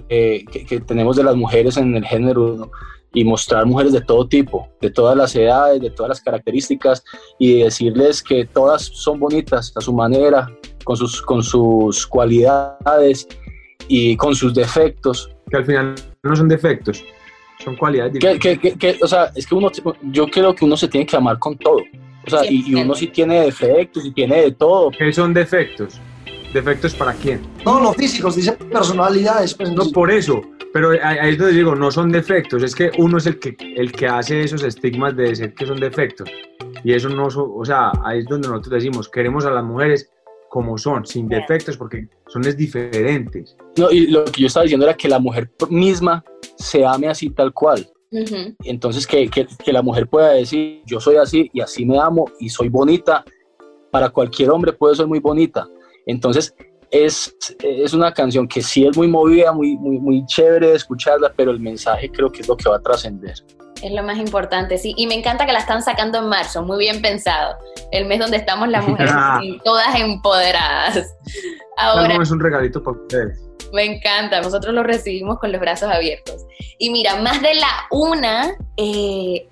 eh, 0.09 0.45
que, 0.51 0.65
que 0.65 0.79
tenemos 0.79 1.15
de 1.15 1.23
las 1.23 1.35
mujeres 1.35 1.77
en 1.77 1.95
el 1.95 2.05
género 2.05 2.55
¿no? 2.55 2.71
y 3.13 3.23
mostrar 3.23 3.65
mujeres 3.65 3.93
de 3.93 4.01
todo 4.01 4.27
tipo, 4.27 4.69
de 4.81 4.91
todas 4.91 5.17
las 5.17 5.35
edades, 5.35 5.81
de 5.81 5.89
todas 5.89 6.09
las 6.09 6.21
características 6.21 7.03
y 7.37 7.63
decirles 7.63 8.21
que 8.21 8.45
todas 8.45 8.83
son 8.83 9.19
bonitas 9.19 9.73
a 9.75 9.81
su 9.81 9.93
manera, 9.93 10.47
con 10.83 10.95
sus, 10.95 11.21
con 11.21 11.43
sus 11.43 12.05
cualidades 12.05 13.27
y 13.87 14.15
con 14.15 14.35
sus 14.35 14.53
defectos. 14.53 15.29
Que 15.49 15.57
al 15.57 15.65
final 15.65 15.95
no 16.23 16.35
son 16.35 16.47
defectos, 16.47 17.03
son 17.63 17.75
cualidades 17.75 18.13
Que, 18.13 18.19
diferentes. 18.33 18.59
que- 18.59 18.77
que- 18.77 18.97
que, 18.97 19.03
o 19.03 19.07
sea, 19.07 19.31
es 19.35 19.45
que 19.45 19.55
uno, 19.55 19.69
yo 20.11 20.27
creo 20.27 20.55
que 20.55 20.65
uno 20.65 20.77
se 20.77 20.87
tiene 20.87 21.05
que 21.05 21.15
amar 21.15 21.37
con 21.39 21.57
todo. 21.57 21.81
O 22.25 22.29
sea, 22.29 22.45
y, 22.49 22.63
y 22.67 22.75
uno 22.75 22.93
sí 22.95 23.07
tiene 23.07 23.41
defectos 23.41 24.05
y 24.05 24.11
tiene 24.11 24.41
de 24.41 24.51
todo. 24.51 24.91
¿Qué 24.91 25.11
son 25.11 25.33
defectos? 25.33 25.99
¿Defectos 26.53 26.93
para 26.95 27.13
quién? 27.13 27.41
No, 27.65 27.79
no 27.79 27.93
físicos, 27.93 28.35
dice 28.35 28.53
personalidades. 28.53 29.53
Pues, 29.53 29.71
No, 29.71 29.89
por 29.91 30.11
eso. 30.11 30.41
Pero 30.71 30.91
ahí 31.01 31.31
es 31.31 31.37
donde 31.39 31.53
digo, 31.55 31.73
no 31.75 31.89
son 31.89 32.11
defectos, 32.11 32.61
es 32.61 32.75
que 32.75 32.91
uno 32.99 33.17
es 33.17 33.25
el 33.25 33.39
que, 33.39 33.55
el 33.75 33.91
que 33.91 34.05
hace 34.05 34.41
esos 34.43 34.61
estigmas 34.63 35.15
de 35.15 35.23
decir 35.29 35.53
que 35.55 35.65
son 35.65 35.79
defectos. 35.79 36.29
Y 36.83 36.93
eso 36.93 37.09
no, 37.09 37.25
o 37.27 37.65
sea, 37.65 37.91
ahí 38.05 38.19
es 38.19 38.25
donde 38.27 38.47
nosotros 38.49 38.73
decimos, 38.75 39.09
queremos 39.09 39.45
a 39.45 39.49
las 39.51 39.63
mujeres 39.63 40.11
como 40.47 40.77
son, 40.77 41.07
sin 41.07 41.27
defectos, 41.27 41.75
porque 41.75 42.07
son 42.27 42.45
es 42.45 42.55
diferentes. 42.55 43.55
No, 43.77 43.89
y 43.89 44.07
lo 44.11 44.25
que 44.25 44.41
yo 44.41 44.47
estaba 44.47 44.63
diciendo 44.65 44.85
era 44.85 44.95
que 44.95 45.07
la 45.09 45.17
mujer 45.17 45.49
misma 45.71 46.23
se 46.59 46.85
ame 46.85 47.07
así 47.07 47.29
tal 47.29 47.53
cual. 47.53 47.89
Entonces, 48.63 49.07
que, 49.07 49.29
que, 49.29 49.47
que 49.63 49.73
la 49.73 49.81
mujer 49.81 50.07
pueda 50.07 50.31
decir, 50.31 50.81
yo 50.85 50.99
soy 50.99 51.15
así 51.15 51.49
y 51.53 51.61
así 51.61 51.85
me 51.85 51.99
amo 51.99 52.25
y 52.39 52.49
soy 52.49 52.69
bonita. 52.69 53.23
Para 53.91 54.09
cualquier 54.09 54.51
hombre 54.51 54.73
puede 54.73 54.95
ser 54.95 55.07
muy 55.07 55.19
bonita. 55.19 55.67
Entonces, 56.05 56.53
es, 56.91 57.35
es 57.59 57.93
una 57.93 58.13
canción 58.13 58.47
que 58.47 58.61
sí 58.61 58.85
es 58.85 58.97
muy 58.97 59.07
movida, 59.07 59.51
muy, 59.51 59.77
muy, 59.77 59.99
muy 59.99 60.25
chévere 60.25 60.69
de 60.69 60.75
escucharla, 60.75 61.31
pero 61.35 61.51
el 61.51 61.59
mensaje 61.59 62.11
creo 62.11 62.31
que 62.31 62.41
es 62.41 62.47
lo 62.47 62.57
que 62.57 62.69
va 62.69 62.77
a 62.77 62.81
trascender. 62.81 63.35
Es 63.81 63.91
lo 63.91 64.03
más 64.03 64.17
importante, 64.17 64.77
sí. 64.77 64.93
Y 64.97 65.07
me 65.07 65.15
encanta 65.15 65.45
que 65.45 65.53
la 65.53 65.59
están 65.59 65.81
sacando 65.81 66.17
en 66.17 66.27
marzo, 66.27 66.63
muy 66.63 66.79
bien 66.79 67.01
pensado. 67.01 67.57
El 67.91 68.07
mes 68.07 68.19
donde 68.19 68.37
estamos 68.37 68.67
las 68.67 68.85
mujeres 68.87 69.13
todas 69.63 69.99
empoderadas. 69.99 71.15
Ahora, 71.77 72.09
Algo 72.09 72.23
es 72.23 72.31
un 72.31 72.39
regalito 72.39 72.83
para 72.83 72.97
ustedes. 72.97 73.48
Me 73.73 73.85
encanta, 73.85 74.41
nosotros 74.41 74.73
lo 74.73 74.83
recibimos 74.83 75.39
con 75.39 75.51
los 75.51 75.61
brazos 75.61 75.89
abiertos. 75.91 76.45
Y 76.77 76.89
mira, 76.91 77.17
más 77.17 77.41
de 77.41 77.55
la 77.55 77.67
una, 77.91 78.55
eh, 78.77 79.45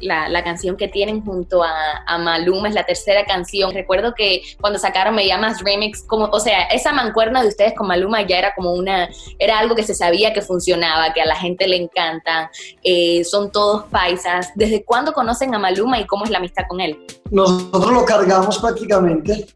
la, 0.00 0.44
canción 0.44 0.76
que 0.76 0.86
tienen 0.86 1.24
junto 1.24 1.64
a, 1.64 2.04
a 2.06 2.18
Maluma 2.18 2.68
es 2.68 2.74
la 2.74 2.86
tercera 2.86 3.26
canción. 3.26 3.74
Recuerdo 3.74 4.14
que 4.14 4.42
cuando 4.60 4.78
sacaron 4.78 5.16
Me 5.16 5.26
Llamas 5.26 5.60
Remix, 5.62 6.02
como, 6.02 6.26
o 6.26 6.38
sea, 6.38 6.62
esa 6.66 6.92
mancuerna 6.92 7.42
de 7.42 7.48
ustedes 7.48 7.74
con 7.74 7.88
Maluma 7.88 8.22
ya 8.22 8.38
era 8.38 8.54
como 8.54 8.74
una, 8.74 9.08
era 9.40 9.58
algo 9.58 9.74
que 9.74 9.82
se 9.82 9.94
sabía 9.94 10.32
que 10.32 10.40
funcionaba, 10.40 11.12
que 11.12 11.20
a 11.20 11.26
la 11.26 11.34
gente 11.34 11.66
le 11.66 11.76
encanta, 11.76 12.50
eh, 12.84 13.24
son 13.24 13.50
todos 13.50 13.86
paisas. 13.86 14.52
¿Desde 14.54 14.84
cuándo 14.84 15.12
conocen 15.12 15.54
a 15.56 15.58
Maluma 15.58 15.98
y 15.98 16.06
cómo 16.06 16.24
es 16.24 16.30
la 16.30 16.38
amistad 16.38 16.62
con 16.68 16.80
él? 16.80 16.96
Nosotros 17.30 17.92
lo 17.92 18.04
cargamos 18.04 18.58
prácticamente. 18.58 19.46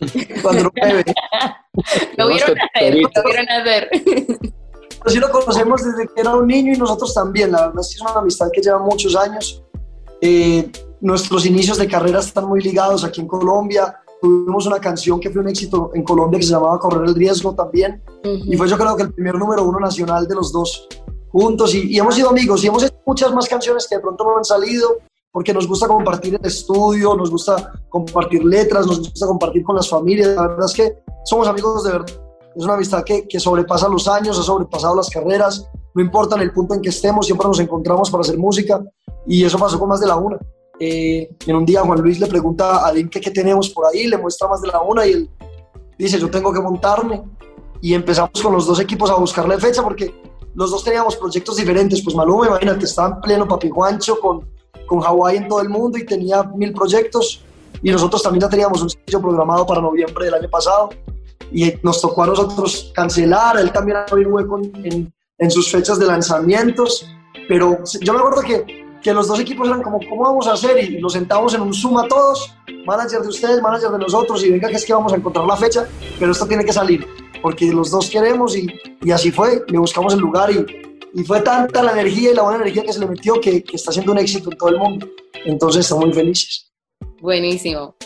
Cuando 0.42 0.64
no 0.64 0.70
me 0.74 0.94
ve. 0.94 1.04
Lo 2.16 2.28
vieron 2.28 2.56
hacer, 2.58 2.94
lo 2.94 3.24
vieron 3.24 3.48
hacer. 3.48 3.88
Pero 3.90 5.10
sí 5.10 5.18
lo 5.18 5.30
conocemos 5.30 5.82
desde 5.82 6.08
que 6.08 6.20
era 6.20 6.34
un 6.34 6.46
niño 6.46 6.72
y 6.74 6.78
nosotros 6.78 7.14
también. 7.14 7.52
La 7.52 7.68
verdad 7.68 7.80
es 7.80 7.88
que 7.88 7.94
es 7.94 8.00
una 8.02 8.20
amistad 8.20 8.48
que 8.52 8.60
lleva 8.60 8.78
muchos 8.78 9.16
años. 9.16 9.62
Eh, 10.20 10.70
nuestros 11.00 11.46
inicios 11.46 11.78
de 11.78 11.88
carrera 11.88 12.20
están 12.20 12.46
muy 12.46 12.60
ligados 12.60 13.04
aquí 13.04 13.20
en 13.20 13.26
Colombia. 13.26 13.96
Tuvimos 14.20 14.66
una 14.66 14.78
canción 14.78 15.18
que 15.18 15.30
fue 15.30 15.40
un 15.40 15.48
éxito 15.48 15.90
en 15.94 16.02
Colombia 16.02 16.38
que 16.38 16.44
se 16.44 16.52
llamaba 16.52 16.78
Correr 16.78 17.08
el 17.08 17.14
Riesgo 17.14 17.54
también. 17.54 18.02
Y 18.24 18.56
fue 18.56 18.68
yo 18.68 18.76
creo 18.76 18.96
que 18.96 19.04
el 19.04 19.14
primer 19.14 19.36
número 19.36 19.64
uno 19.64 19.80
nacional 19.80 20.26
de 20.26 20.34
los 20.34 20.52
dos 20.52 20.86
juntos. 21.30 21.74
Y, 21.74 21.94
y 21.94 21.98
hemos 21.98 22.14
sido 22.14 22.28
amigos 22.28 22.62
y 22.62 22.66
hemos 22.66 22.82
hecho 22.82 22.96
muchas 23.06 23.32
más 23.32 23.48
canciones 23.48 23.86
que 23.88 23.96
de 23.96 24.02
pronto 24.02 24.24
no 24.24 24.36
han 24.36 24.44
salido 24.44 24.98
porque 25.32 25.54
nos 25.54 25.66
gusta 25.66 25.86
compartir 25.86 26.34
el 26.34 26.46
estudio, 26.46 27.14
nos 27.14 27.30
gusta 27.30 27.72
compartir 27.88 28.44
letras, 28.44 28.86
nos 28.86 28.98
gusta 28.98 29.26
compartir 29.26 29.62
con 29.62 29.76
las 29.76 29.88
familias. 29.88 30.28
La 30.34 30.48
verdad 30.48 30.66
es 30.66 30.74
que 30.74 30.98
somos 31.24 31.46
amigos 31.46 31.84
de 31.84 31.92
verdad. 31.92 32.22
Es 32.56 32.64
una 32.64 32.74
amistad 32.74 33.04
que, 33.04 33.28
que 33.28 33.38
sobrepasa 33.38 33.88
los 33.88 34.08
años, 34.08 34.38
ha 34.38 34.42
sobrepasado 34.42 34.96
las 34.96 35.08
carreras. 35.08 35.68
No 35.94 36.02
importa 36.02 36.34
en 36.34 36.42
el 36.42 36.52
punto 36.52 36.74
en 36.74 36.82
que 36.82 36.88
estemos, 36.88 37.26
siempre 37.26 37.46
nos 37.46 37.60
encontramos 37.60 38.10
para 38.10 38.22
hacer 38.22 38.38
música. 38.38 38.82
Y 39.26 39.44
eso 39.44 39.56
pasó 39.58 39.78
con 39.78 39.88
más 39.88 40.00
de 40.00 40.06
la 40.06 40.16
una. 40.16 40.38
eh, 40.80 41.36
en 41.46 41.56
un 41.56 41.64
día 41.64 41.82
Juan 41.82 42.00
Luis 42.00 42.18
le 42.18 42.26
pregunta 42.26 42.86
a 42.86 42.92
Dim 42.92 43.08
qué 43.08 43.20
tenemos 43.30 43.68
por 43.70 43.86
ahí, 43.86 44.06
le 44.06 44.16
muestra 44.16 44.48
más 44.48 44.62
de 44.62 44.68
la 44.68 44.80
una 44.80 45.06
y 45.06 45.12
él 45.12 45.30
dice, 45.98 46.18
yo 46.18 46.28
tengo 46.28 46.52
que 46.52 46.60
montarme. 46.60 47.22
Y 47.80 47.94
empezamos 47.94 48.42
con 48.42 48.52
los 48.52 48.66
dos 48.66 48.80
equipos 48.80 49.10
a 49.10 49.14
buscarle 49.14 49.58
fecha 49.58 49.82
porque 49.82 50.12
los 50.54 50.70
dos 50.70 50.82
teníamos 50.82 51.16
proyectos 51.16 51.56
diferentes. 51.56 52.02
Pues 52.02 52.16
Maluma, 52.16 52.48
imagínate, 52.48 52.84
estaba 52.84 53.14
en 53.14 53.20
pleno 53.20 53.46
papi 53.46 53.68
guancho 53.68 54.18
con, 54.18 54.44
con 54.90 55.00
Hawái 55.00 55.36
en 55.36 55.46
todo 55.46 55.60
el 55.60 55.68
mundo 55.68 55.96
y 55.98 56.04
tenía 56.04 56.42
mil 56.42 56.72
proyectos. 56.72 57.44
Y 57.80 57.92
nosotros 57.92 58.24
también 58.24 58.42
ya 58.42 58.48
teníamos 58.48 58.82
un 58.82 58.90
sitio 58.90 59.20
programado 59.20 59.64
para 59.64 59.80
noviembre 59.80 60.24
del 60.24 60.34
año 60.34 60.50
pasado. 60.50 60.90
Y 61.52 61.72
nos 61.84 62.00
tocó 62.00 62.24
a 62.24 62.26
nosotros 62.26 62.90
cancelar, 62.92 63.56
él 63.58 63.70
también 63.70 63.98
un 64.12 64.32
hueco 64.32 64.58
en, 64.58 65.12
en 65.38 65.50
sus 65.50 65.70
fechas 65.70 65.96
de 66.00 66.06
lanzamientos. 66.06 67.06
Pero 67.48 67.78
yo 68.00 68.12
me 68.12 68.18
acuerdo 68.18 68.42
que 68.42 68.80
que 69.00 69.14
los 69.14 69.28
dos 69.28 69.40
equipos 69.40 69.66
eran 69.66 69.82
como, 69.82 69.98
¿cómo 70.10 70.24
vamos 70.24 70.46
a 70.46 70.52
hacer? 70.52 70.84
Y 70.84 71.00
nos 71.00 71.14
sentamos 71.14 71.54
en 71.54 71.62
un 71.62 71.72
Zoom 71.72 71.96
a 71.96 72.06
todos, 72.06 72.54
manager 72.84 73.22
de 73.22 73.28
ustedes, 73.28 73.62
manager 73.62 73.92
de 73.92 73.98
nosotros, 73.98 74.44
y 74.44 74.50
venga 74.50 74.68
que 74.68 74.76
es 74.76 74.84
que 74.84 74.92
vamos 74.92 75.14
a 75.14 75.16
encontrar 75.16 75.46
la 75.46 75.56
fecha, 75.56 75.88
pero 76.18 76.32
esto 76.32 76.46
tiene 76.46 76.66
que 76.66 76.72
salir, 76.74 77.06
porque 77.40 77.72
los 77.72 77.90
dos 77.90 78.10
queremos 78.10 78.54
y, 78.54 78.66
y 79.00 79.10
así 79.10 79.30
fue, 79.30 79.64
le 79.68 79.78
buscamos 79.78 80.12
el 80.12 80.20
lugar 80.20 80.50
y, 80.50 80.89
y, 81.14 81.24
fue 81.24 81.40
tanta 81.40 81.82
la 81.82 81.92
energía 81.92 82.32
y 82.32 82.34
la 82.34 82.42
buena 82.42 82.62
energía 82.62 82.82
que 82.82 82.92
se 82.92 83.00
le 83.00 83.06
metió 83.06 83.40
que, 83.40 83.64
está 83.72 83.92
siendo 83.92 84.12
un 84.12 84.18
éxito 84.18 84.50
en 84.50 84.58
todo 84.58 84.68
el 84.70 84.78
mundo. 84.78 85.08
Entonces 85.44 85.84
estamos 85.84 86.06
muy 86.06 86.14
felices. 86.14 86.70
Buenísimo. 87.20 87.96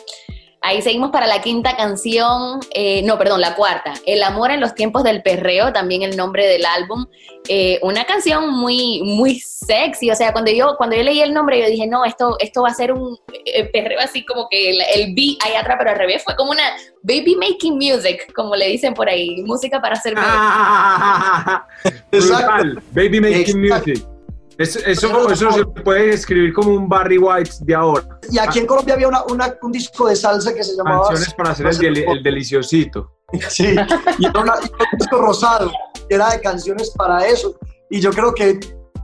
Ahí 0.66 0.80
seguimos 0.80 1.10
para 1.10 1.26
la 1.26 1.42
quinta 1.42 1.76
canción, 1.76 2.58
eh, 2.72 3.02
no, 3.02 3.18
perdón, 3.18 3.42
la 3.42 3.54
cuarta, 3.54 3.92
El 4.06 4.22
amor 4.22 4.50
en 4.50 4.60
los 4.60 4.74
tiempos 4.74 5.04
del 5.04 5.20
perreo, 5.20 5.74
también 5.74 6.02
el 6.02 6.16
nombre 6.16 6.46
del 6.46 6.64
álbum. 6.64 7.04
Eh, 7.50 7.78
una 7.82 8.04
canción 8.04 8.48
muy, 8.48 9.02
muy 9.02 9.40
sexy, 9.40 10.10
o 10.10 10.14
sea, 10.14 10.32
cuando 10.32 10.50
yo, 10.50 10.74
cuando 10.78 10.96
yo 10.96 11.02
leí 11.02 11.20
el 11.20 11.34
nombre 11.34 11.60
yo 11.60 11.66
dije, 11.66 11.86
no, 11.86 12.06
esto, 12.06 12.36
esto 12.40 12.62
va 12.62 12.70
a 12.70 12.74
ser 12.74 12.92
un 12.92 13.18
eh, 13.44 13.64
perreo 13.64 14.00
así 14.00 14.24
como 14.24 14.48
que 14.48 14.70
el, 14.70 14.78
el 14.94 15.14
beat 15.14 15.36
ahí 15.44 15.54
atrás, 15.54 15.76
pero 15.78 15.90
al 15.90 15.98
revés, 15.98 16.24
fue 16.24 16.34
como 16.34 16.52
una 16.52 16.64
baby 17.02 17.36
making 17.36 17.74
music, 17.74 18.32
como 18.32 18.56
le 18.56 18.68
dicen 18.68 18.94
por 18.94 19.06
ahí, 19.06 19.42
música 19.42 19.82
para 19.82 19.96
hacer... 19.96 20.14
Exacto. 22.10 22.80
Baby 22.94 23.20
making 23.20 23.60
music. 23.60 24.13
Eso, 24.56 24.78
eso, 24.86 25.30
eso, 25.30 25.52
se 25.52 25.64
puede 25.64 26.10
escribir 26.10 26.52
como 26.52 26.70
un 26.70 26.88
Barry 26.88 27.18
White 27.18 27.50
de 27.60 27.74
ahora. 27.74 28.20
Y 28.30 28.38
aquí 28.38 28.60
en 28.60 28.66
Colombia 28.66 28.94
había 28.94 29.08
una, 29.08 29.24
una, 29.24 29.54
un 29.62 29.72
disco 29.72 30.08
de 30.08 30.14
salsa 30.14 30.54
que 30.54 30.62
se 30.62 30.76
llamaba... 30.76 31.08
Canciones 31.08 31.34
para 31.34 31.50
hacer 31.50 31.66
el, 31.66 31.98
el, 31.98 32.22
deliciosito. 32.22 33.10
Sí, 33.48 33.74
y 34.18 34.26
era, 34.26 34.40
una, 34.40 34.54
un 34.54 34.98
disco 34.98 35.18
rosado, 35.18 35.72
que 36.08 36.14
era 36.14 36.30
de 36.30 36.40
canciones 36.40 36.90
para 36.90 37.26
eso. 37.26 37.58
Y 37.90 38.00
yo 38.00 38.12
creo 38.12 38.32
que 38.32 38.60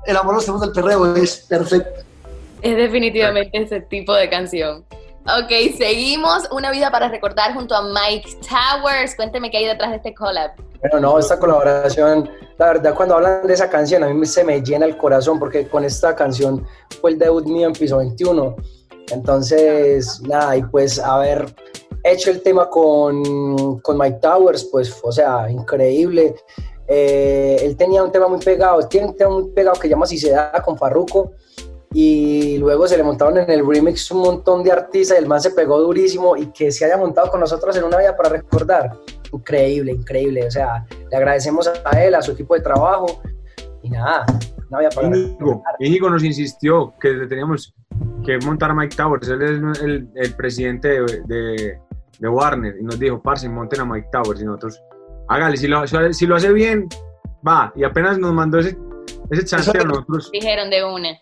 El 0.06 0.16
amor 0.16 0.34
los 0.36 0.44
tiempos 0.44 0.62
del 0.62 0.72
perreo 0.72 1.16
es 1.16 1.46
perfecto. 1.48 2.04
Es 2.62 2.76
definitivamente 2.76 3.50
ese 3.60 3.80
tipo 3.80 4.14
de 4.14 4.30
canción. 4.30 4.84
Ok, 5.26 5.76
seguimos. 5.76 6.48
Una 6.50 6.70
vida 6.70 6.90
para 6.90 7.08
recordar 7.08 7.52
junto 7.52 7.74
a 7.74 7.82
Mike 7.82 8.38
Towers. 8.48 9.14
Cuénteme 9.14 9.50
qué 9.50 9.58
hay 9.58 9.66
detrás 9.66 9.90
de 9.90 9.96
este 9.96 10.14
collab. 10.14 10.52
Bueno, 10.80 10.98
no, 11.00 11.18
esta 11.18 11.38
colaboración, 11.38 12.30
la 12.56 12.66
verdad, 12.68 12.94
cuando 12.94 13.16
hablan 13.16 13.46
de 13.46 13.52
esa 13.52 13.68
canción, 13.68 14.02
a 14.02 14.08
mí 14.08 14.24
se 14.24 14.42
me 14.44 14.62
llena 14.62 14.86
el 14.86 14.96
corazón 14.96 15.38
porque 15.38 15.68
con 15.68 15.84
esta 15.84 16.16
canción 16.16 16.66
fue 17.02 17.10
el 17.10 17.18
debut 17.18 17.44
mío 17.44 17.66
en 17.66 17.74
Piso 17.74 17.98
21. 17.98 18.56
Entonces, 19.12 20.22
nada, 20.22 20.56
y 20.56 20.62
pues 20.62 20.98
haber 20.98 21.54
hecho 22.02 22.30
el 22.30 22.42
tema 22.42 22.70
con, 22.70 23.78
con 23.80 23.98
Mike 23.98 24.20
Towers, 24.22 24.64
pues, 24.72 24.98
o 25.02 25.12
sea, 25.12 25.50
increíble. 25.50 26.34
Eh, 26.88 27.58
él 27.62 27.76
tenía 27.76 28.02
un 28.02 28.10
tema 28.10 28.26
muy 28.26 28.40
pegado, 28.40 28.80
tiene 28.88 29.08
un 29.08 29.16
tema 29.16 29.30
muy 29.30 29.50
pegado 29.50 29.78
que 29.78 29.88
llama 29.88 30.06
Si 30.06 30.16
se 30.16 30.30
da 30.30 30.50
con 30.64 30.78
Farruko 30.78 31.32
y 31.92 32.58
luego 32.58 32.86
se 32.86 32.96
le 32.96 33.02
montaron 33.02 33.38
en 33.38 33.50
el 33.50 33.66
remix 33.66 34.10
un 34.12 34.22
montón 34.22 34.62
de 34.62 34.70
artistas 34.70 35.18
y 35.18 35.22
el 35.22 35.26
man 35.26 35.40
se 35.40 35.50
pegó 35.50 35.80
durísimo 35.80 36.36
y 36.36 36.46
que 36.46 36.70
se 36.70 36.84
haya 36.84 36.96
montado 36.96 37.30
con 37.30 37.40
nosotros 37.40 37.76
en 37.76 37.84
una 37.84 37.98
vida 37.98 38.16
para 38.16 38.28
recordar 38.28 38.92
increíble, 39.32 39.92
increíble. 39.92 40.46
O 40.46 40.50
sea, 40.50 40.86
le 41.10 41.16
agradecemos 41.16 41.68
a 41.84 42.04
él, 42.04 42.14
a 42.14 42.22
su 42.22 42.32
equipo 42.32 42.54
de 42.54 42.60
trabajo 42.60 43.20
y 43.82 43.90
nada, 43.90 44.24
no 44.68 44.76
había 44.76 44.90
para 44.90 45.08
Íñigo, 45.08 45.62
Íñigo 45.80 46.10
nos 46.10 46.22
insistió 46.22 46.94
que 47.00 47.26
teníamos 47.28 47.74
que 48.24 48.38
montar 48.44 48.70
a 48.70 48.74
Mike 48.74 48.94
Towers, 48.94 49.28
él 49.28 49.42
es 49.42 49.80
el, 49.80 50.08
el 50.14 50.34
presidente 50.36 50.88
de, 50.88 51.22
de, 51.26 51.78
de, 52.18 52.28
Warner 52.28 52.76
y 52.78 52.84
nos 52.84 52.98
dijo, 52.98 53.20
parce, 53.20 53.48
monten 53.48 53.80
a 53.80 53.84
Mike 53.84 54.08
Towers 54.12 54.40
y 54.42 54.44
nosotros, 54.44 54.80
hágale, 55.28 55.56
si 55.56 55.66
lo, 55.66 55.82
si 55.86 56.26
lo 56.26 56.36
hace 56.36 56.52
bien, 56.52 56.88
va, 57.46 57.72
y 57.74 57.84
apenas 57.84 58.18
nos 58.18 58.32
mandó 58.34 58.58
ese, 58.58 58.76
ese 59.30 59.44
chance 59.44 59.70
a 59.76 59.82
nosotros. 59.82 60.30
Dijeron 60.30 60.68
de 60.68 60.84
una. 60.84 61.18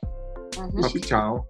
No, 0.56 0.88
chao. 1.00 1.46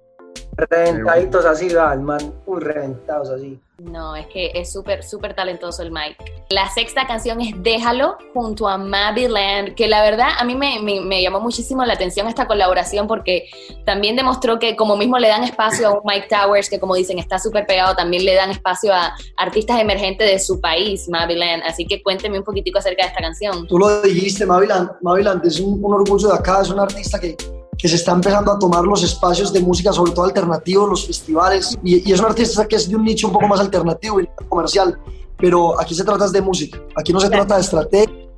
Reventaditos 0.56 1.44
así, 1.44 1.68
el 1.68 2.00
man, 2.00 2.34
muy 2.46 2.60
reventados 2.60 3.30
así. 3.30 3.60
No, 3.78 4.16
es 4.16 4.26
que 4.26 4.50
es 4.56 4.72
súper, 4.72 5.04
súper 5.04 5.34
talentoso 5.34 5.84
el 5.84 5.92
Mike. 5.92 6.16
La 6.50 6.68
sexta 6.68 7.06
canción 7.06 7.40
es 7.40 7.54
Déjalo 7.62 8.18
junto 8.34 8.66
a 8.66 8.76
Land, 8.76 9.76
que 9.76 9.86
la 9.86 10.02
verdad 10.02 10.30
a 10.36 10.44
mí 10.44 10.56
me, 10.56 10.80
me, 10.80 11.00
me, 11.00 11.22
llamó 11.22 11.38
muchísimo 11.38 11.84
la 11.84 11.92
atención 11.92 12.26
esta 12.26 12.48
colaboración 12.48 13.06
porque 13.06 13.48
también 13.86 14.16
demostró 14.16 14.58
que 14.58 14.74
como 14.74 14.96
mismo 14.96 15.16
le 15.18 15.28
dan 15.28 15.44
espacio 15.44 15.86
a 15.86 15.92
un 15.92 16.00
Mike 16.04 16.26
Towers, 16.28 16.68
que 16.68 16.80
como 16.80 16.96
dicen 16.96 17.20
está 17.20 17.38
súper 17.38 17.66
pegado, 17.66 17.94
también 17.94 18.24
le 18.24 18.34
dan 18.34 18.50
espacio 18.50 18.92
a 18.92 19.14
artistas 19.36 19.80
emergentes 19.80 20.28
de 20.28 20.40
su 20.40 20.60
país, 20.60 21.06
Land. 21.06 21.62
Así 21.64 21.86
que 21.86 22.02
cuénteme 22.02 22.38
un 22.38 22.44
poquitico 22.44 22.80
acerca 22.80 23.04
de 23.04 23.10
esta 23.10 23.20
canción. 23.20 23.64
Tú 23.68 23.78
lo 23.78 24.02
dijiste, 24.02 24.44
Maviland. 24.44 24.90
Maviland 25.02 25.46
es 25.46 25.60
un, 25.60 25.84
un 25.84 25.94
orgullo 25.94 26.30
de 26.30 26.34
acá, 26.34 26.62
es 26.62 26.70
un 26.70 26.80
artista 26.80 27.20
que 27.20 27.36
que 27.78 27.88
se 27.88 27.94
está 27.94 28.12
empezando 28.12 28.50
a 28.52 28.58
tomar 28.58 28.82
los 28.82 29.04
espacios 29.04 29.52
de 29.52 29.60
música, 29.60 29.92
sobre 29.92 30.12
todo 30.12 30.24
alternativos, 30.24 30.88
los 30.88 31.06
festivales, 31.06 31.78
y, 31.82 32.08
y, 32.08 32.12
es 32.12 32.18
un 32.18 32.26
artista 32.26 32.66
que 32.66 32.76
es 32.76 32.88
de 32.88 32.96
un 32.96 33.04
nicho 33.04 33.28
un 33.28 33.32
poco 33.32 33.46
más 33.46 33.60
alternativo 33.60 34.20
y 34.20 34.28
comercial, 34.48 34.98
pero 35.36 35.80
aquí 35.80 35.94
se 35.94 36.04
trata 36.04 36.28
de 36.28 36.42
música, 36.42 36.82
aquí 36.96 37.12
no 37.12 37.20
se 37.20 37.30
trata 37.30 37.54
de 37.54 37.60
estrategia, 37.60 38.28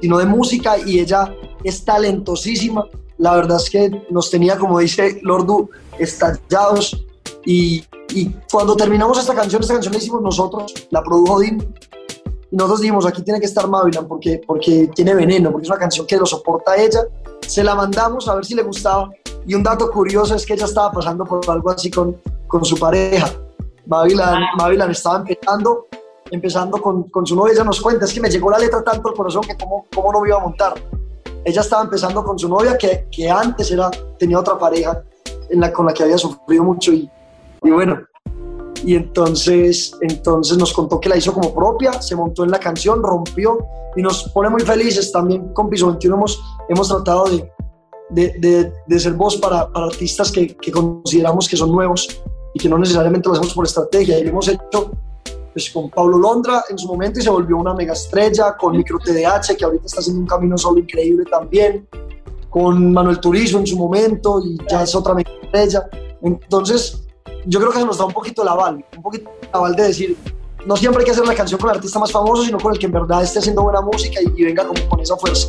sino 0.00 0.18
de 0.18 0.26
música, 0.26 0.76
y 0.78 0.98
ella 0.98 1.32
es 1.62 1.84
talentosísima, 1.84 2.84
la 3.18 3.36
verdad 3.36 3.58
es 3.58 3.70
que 3.70 4.06
nos 4.10 4.30
tenía, 4.30 4.58
como 4.58 4.80
dice 4.80 5.20
Lordu, 5.22 5.70
estallados, 5.98 7.04
y, 7.44 7.84
y 8.10 8.30
cuando 8.50 8.74
terminamos 8.76 9.18
esta 9.18 9.34
canción, 9.34 9.62
esta 9.62 9.74
canción 9.74 9.92
la 9.92 9.98
hicimos 9.98 10.22
nosotros, 10.22 10.74
la 10.90 11.02
produjo 11.02 11.38
Dim, 11.40 11.58
y 12.50 12.56
nosotros 12.56 12.80
dijimos, 12.80 13.06
aquí 13.06 13.22
tiene 13.22 13.40
que 13.40 13.46
estar 13.46 13.68
Mavilan 13.68 14.08
porque, 14.08 14.40
porque 14.46 14.90
tiene 14.94 15.14
veneno, 15.14 15.50
porque 15.50 15.64
es 15.64 15.70
una 15.70 15.78
canción 15.78 16.06
que 16.06 16.16
lo 16.16 16.26
soporta 16.26 16.76
ella. 16.76 17.00
Se 17.48 17.64
la 17.64 17.74
mandamos 17.74 18.28
a 18.28 18.34
ver 18.34 18.44
si 18.44 18.54
le 18.54 18.62
gustaba. 18.62 19.10
Y 19.46 19.54
un 19.54 19.62
dato 19.62 19.90
curioso 19.90 20.34
es 20.34 20.44
que 20.44 20.52
ella 20.52 20.66
estaba 20.66 20.92
pasando 20.92 21.24
por 21.24 21.40
algo 21.50 21.70
así 21.70 21.90
con, 21.90 22.20
con 22.46 22.62
su 22.62 22.76
pareja. 22.76 23.30
Mavilan, 23.86 24.42
Mavilan 24.58 24.90
estaba 24.90 25.20
empezando, 25.20 25.86
empezando 26.30 26.80
con, 26.82 27.04
con, 27.04 27.26
su 27.26 27.34
novia. 27.34 27.54
Ella 27.54 27.64
nos 27.64 27.80
cuenta, 27.80 28.04
es 28.04 28.12
que 28.12 28.20
me 28.20 28.28
llegó 28.28 28.50
la 28.50 28.58
letra 28.58 28.84
tanto 28.84 29.08
al 29.08 29.14
corazón 29.14 29.42
que 29.44 29.56
cómo, 29.56 29.86
cómo 29.94 30.12
no 30.12 30.20
me 30.20 30.28
iba 30.28 30.36
a 30.36 30.40
montar. 30.40 30.74
Ella 31.42 31.62
estaba 31.62 31.82
empezando 31.84 32.22
con 32.22 32.38
su 32.38 32.50
novia 32.50 32.76
que, 32.76 33.08
que 33.10 33.30
antes 33.30 33.70
era, 33.70 33.90
tenía 34.18 34.38
otra 34.38 34.58
pareja 34.58 35.02
en 35.48 35.60
la, 35.60 35.72
con 35.72 35.86
la 35.86 35.94
que 35.94 36.02
había 36.02 36.18
sufrido 36.18 36.64
mucho. 36.64 36.92
Y, 36.92 37.10
y 37.62 37.70
bueno, 37.70 37.98
y 38.84 38.94
entonces, 38.94 39.96
entonces 40.02 40.58
nos 40.58 40.74
contó 40.74 41.00
que 41.00 41.08
la 41.08 41.16
hizo 41.16 41.32
como 41.32 41.54
propia, 41.54 42.02
se 42.02 42.14
montó 42.14 42.44
en 42.44 42.50
la 42.50 42.60
canción, 42.60 43.02
rompió 43.02 43.58
y 43.98 44.02
nos 44.02 44.28
pone 44.28 44.48
muy 44.48 44.62
felices. 44.62 45.10
También 45.10 45.52
con 45.52 45.68
Piso 45.68 45.88
21 45.88 46.16
hemos, 46.16 46.40
hemos 46.68 46.88
tratado 46.88 47.24
de, 47.24 47.50
de, 48.10 48.34
de, 48.38 48.72
de 48.86 49.00
ser 49.00 49.14
voz 49.14 49.36
para, 49.36 49.68
para 49.72 49.86
artistas 49.86 50.30
que, 50.30 50.56
que, 50.56 50.70
consideramos 50.70 51.48
que 51.48 51.56
son 51.56 51.72
nuevos 51.72 52.22
y 52.54 52.60
que 52.60 52.68
no 52.68 52.78
necesariamente 52.78 53.28
lo 53.28 53.34
hacemos 53.34 53.52
por 53.52 53.66
estrategia. 53.66 54.20
Y 54.20 54.22
lo 54.22 54.30
hemos 54.30 54.46
hecho 54.46 54.92
pues, 55.52 55.68
con 55.70 55.90
Pablo 55.90 56.16
Londra 56.16 56.62
en 56.70 56.78
su 56.78 56.86
momento 56.86 57.18
y 57.18 57.22
se 57.24 57.30
volvió 57.30 57.56
una 57.56 57.74
mega 57.74 57.92
estrella, 57.92 58.56
con 58.56 58.76
Micro 58.76 59.00
TDH, 59.00 59.56
que 59.56 59.64
ahorita 59.64 59.86
está 59.86 59.98
haciendo 59.98 60.20
un 60.20 60.28
camino 60.28 60.56
solo 60.56 60.78
increíble 60.78 61.24
también, 61.28 61.88
con 62.50 62.92
Manuel 62.92 63.18
Turizo 63.18 63.58
en 63.58 63.66
su 63.66 63.76
momento 63.76 64.40
y 64.44 64.58
ya 64.70 64.84
es 64.84 64.94
otra 64.94 65.12
mega 65.12 65.30
estrella. 65.42 65.88
Entonces, 66.22 67.02
yo 67.46 67.58
creo 67.58 67.72
que 67.72 67.80
se 67.80 67.84
nos 67.84 67.98
da 67.98 68.04
un 68.04 68.12
poquito 68.12 68.42
el 68.42 68.48
aval, 68.48 68.84
un 68.96 69.02
poquito 69.02 69.28
el 69.42 69.48
aval 69.52 69.74
de 69.74 69.82
decir, 69.82 70.16
no 70.66 70.76
siempre 70.76 71.00
hay 71.00 71.04
que 71.06 71.12
hacer 71.12 71.26
la 71.26 71.34
canción 71.34 71.60
con 71.60 71.70
el 71.70 71.76
artista 71.76 71.98
más 71.98 72.12
famoso, 72.12 72.44
sino 72.44 72.58
con 72.58 72.72
el 72.72 72.78
que 72.78 72.86
en 72.86 72.92
verdad 72.92 73.22
esté 73.22 73.38
haciendo 73.38 73.62
buena 73.62 73.80
música 73.80 74.20
y, 74.20 74.42
venga 74.42 74.66
con 74.88 75.00
esa 75.00 75.16
fuerza. 75.16 75.48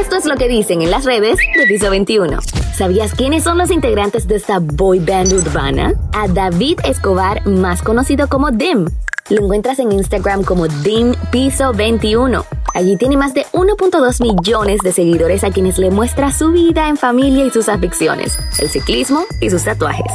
Esto 0.00 0.16
es 0.16 0.24
lo 0.24 0.36
que 0.36 0.48
dicen 0.48 0.80
en 0.80 0.90
las 0.90 1.04
redes 1.04 1.36
de 1.54 1.66
Piso 1.66 1.90
21. 1.90 2.38
¿Sabías 2.74 3.12
quiénes 3.12 3.44
son 3.44 3.58
los 3.58 3.70
integrantes 3.70 4.26
de 4.26 4.36
esta 4.36 4.58
boy 4.58 4.98
band 4.98 5.30
urbana? 5.30 5.92
A 6.14 6.26
David 6.26 6.80
Escobar, 6.84 7.46
más 7.46 7.82
conocido 7.82 8.26
como 8.26 8.50
Dim. 8.50 8.86
Lo 9.28 9.44
encuentras 9.44 9.78
en 9.78 9.92
Instagram 9.92 10.42
como 10.42 10.68
Dim 10.68 11.14
Piso 11.30 11.74
21. 11.74 12.46
Allí 12.72 12.96
tiene 12.96 13.18
más 13.18 13.34
de 13.34 13.44
1.2 13.52 14.22
millones 14.22 14.80
de 14.82 14.92
seguidores 14.92 15.44
a 15.44 15.50
quienes 15.50 15.76
le 15.76 15.90
muestra 15.90 16.32
su 16.32 16.50
vida 16.50 16.88
en 16.88 16.96
familia 16.96 17.44
y 17.44 17.50
sus 17.50 17.68
aficiones, 17.68 18.38
el 18.58 18.70
ciclismo 18.70 19.24
y 19.42 19.50
sus 19.50 19.64
tatuajes. 19.64 20.12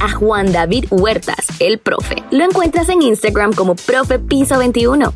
A 0.00 0.10
Juan 0.10 0.50
David 0.52 0.86
Huertas, 0.90 1.46
el 1.60 1.78
profe. 1.78 2.16
Lo 2.32 2.44
encuentras 2.44 2.88
en 2.88 3.02
Instagram 3.02 3.52
como 3.52 3.76
Profe 3.76 4.18
Piso 4.18 4.58
21. 4.58 5.12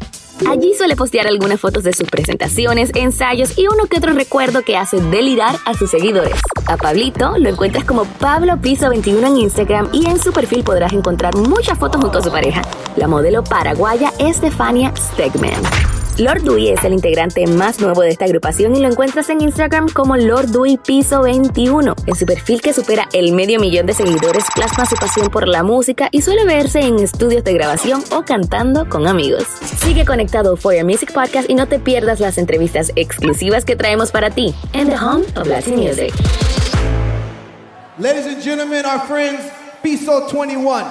Allí 0.49 0.75
suele 0.75 0.97
postear 0.97 1.27
algunas 1.27 1.61
fotos 1.61 1.83
de 1.83 1.93
sus 1.93 2.09
presentaciones, 2.09 2.91
ensayos 2.95 3.57
y 3.57 3.67
uno 3.69 3.87
que 3.87 3.97
otro 3.99 4.13
recuerdo 4.13 4.63
que 4.63 4.77
hace 4.77 5.01
delirar 5.01 5.57
a 5.65 5.75
sus 5.75 5.91
seguidores. 5.91 6.35
A 6.67 6.77
Pablito 6.77 7.39
lo 7.39 7.49
encuentras 7.49 7.85
como 7.85 8.05
Pablo 8.05 8.61
Piso 8.61 8.89
21 8.91 9.27
en 9.27 9.37
Instagram 9.39 9.89
y 9.93 10.07
en 10.07 10.19
su 10.19 10.33
perfil 10.33 10.63
podrás 10.63 10.93
encontrar 10.93 11.37
muchas 11.37 11.79
fotos 11.79 12.03
junto 12.03 12.19
a 12.19 12.23
su 12.23 12.31
pareja, 12.31 12.63
la 12.97 13.09
modelo 13.09 13.43
paraguaya 13.43 14.13
Estefania 14.19 14.93
Stegman. 14.97 15.96
Lord 16.19 16.45
Dewey 16.45 16.71
es 16.71 16.83
el 16.83 16.95
integrante 16.95 17.47
más 17.47 17.79
nuevo 17.79 18.01
de 18.01 18.09
esta 18.09 18.25
agrupación 18.25 18.75
y 18.75 18.81
lo 18.81 18.89
encuentras 18.89 19.29
en 19.29 19.43
Instagram 19.43 19.91
como 19.91 20.17
Lord 20.17 20.47
Dewey 20.47 20.79
Piso 20.79 21.21
21. 21.21 21.95
En 22.07 22.15
su 22.15 22.25
perfil 22.25 22.63
que 22.63 22.73
supera 22.73 23.07
el 23.13 23.33
medio 23.33 23.61
millón 23.61 23.85
de 23.85 23.93
seguidores 23.93 24.45
plasma 24.55 24.87
su 24.87 24.97
pasión 24.97 25.29
por 25.29 25.47
la 25.47 25.63
música 25.63 26.09
y 26.13 26.23
suele 26.23 26.47
verse 26.47 26.81
en 26.81 27.01
estudios 27.01 27.45
de 27.45 27.53
grabación 27.53 28.03
o 28.13 28.23
cantando 28.23 28.89
con 28.89 29.07
amigos. 29.07 29.45
Sigue 29.79 30.07
conectado 30.07 30.57
For 30.57 30.75
Your 30.75 30.87
Music 30.87 31.13
Podcast 31.13 31.51
y 31.51 31.55
no 31.55 31.69
te 31.69 31.79
pierdas 31.79 32.19
las 32.19 32.39
entrevistas 32.39 32.93
exclusivas 32.97 33.67
que 33.67 33.77
traemos 33.77 34.11
para 34.11 34.31
ti 34.31 34.55
en 34.73 34.89
The 34.89 34.97
Home 34.97 35.25
of 35.37 35.47
Latin 35.47 35.77
Music. 35.77 36.15
Ladies 37.99 38.27
and 38.27 38.43
gentlemen, 38.43 38.87
our 38.87 39.01
friends, 39.07 39.43
Piso 39.83 40.27
21. 40.33 40.87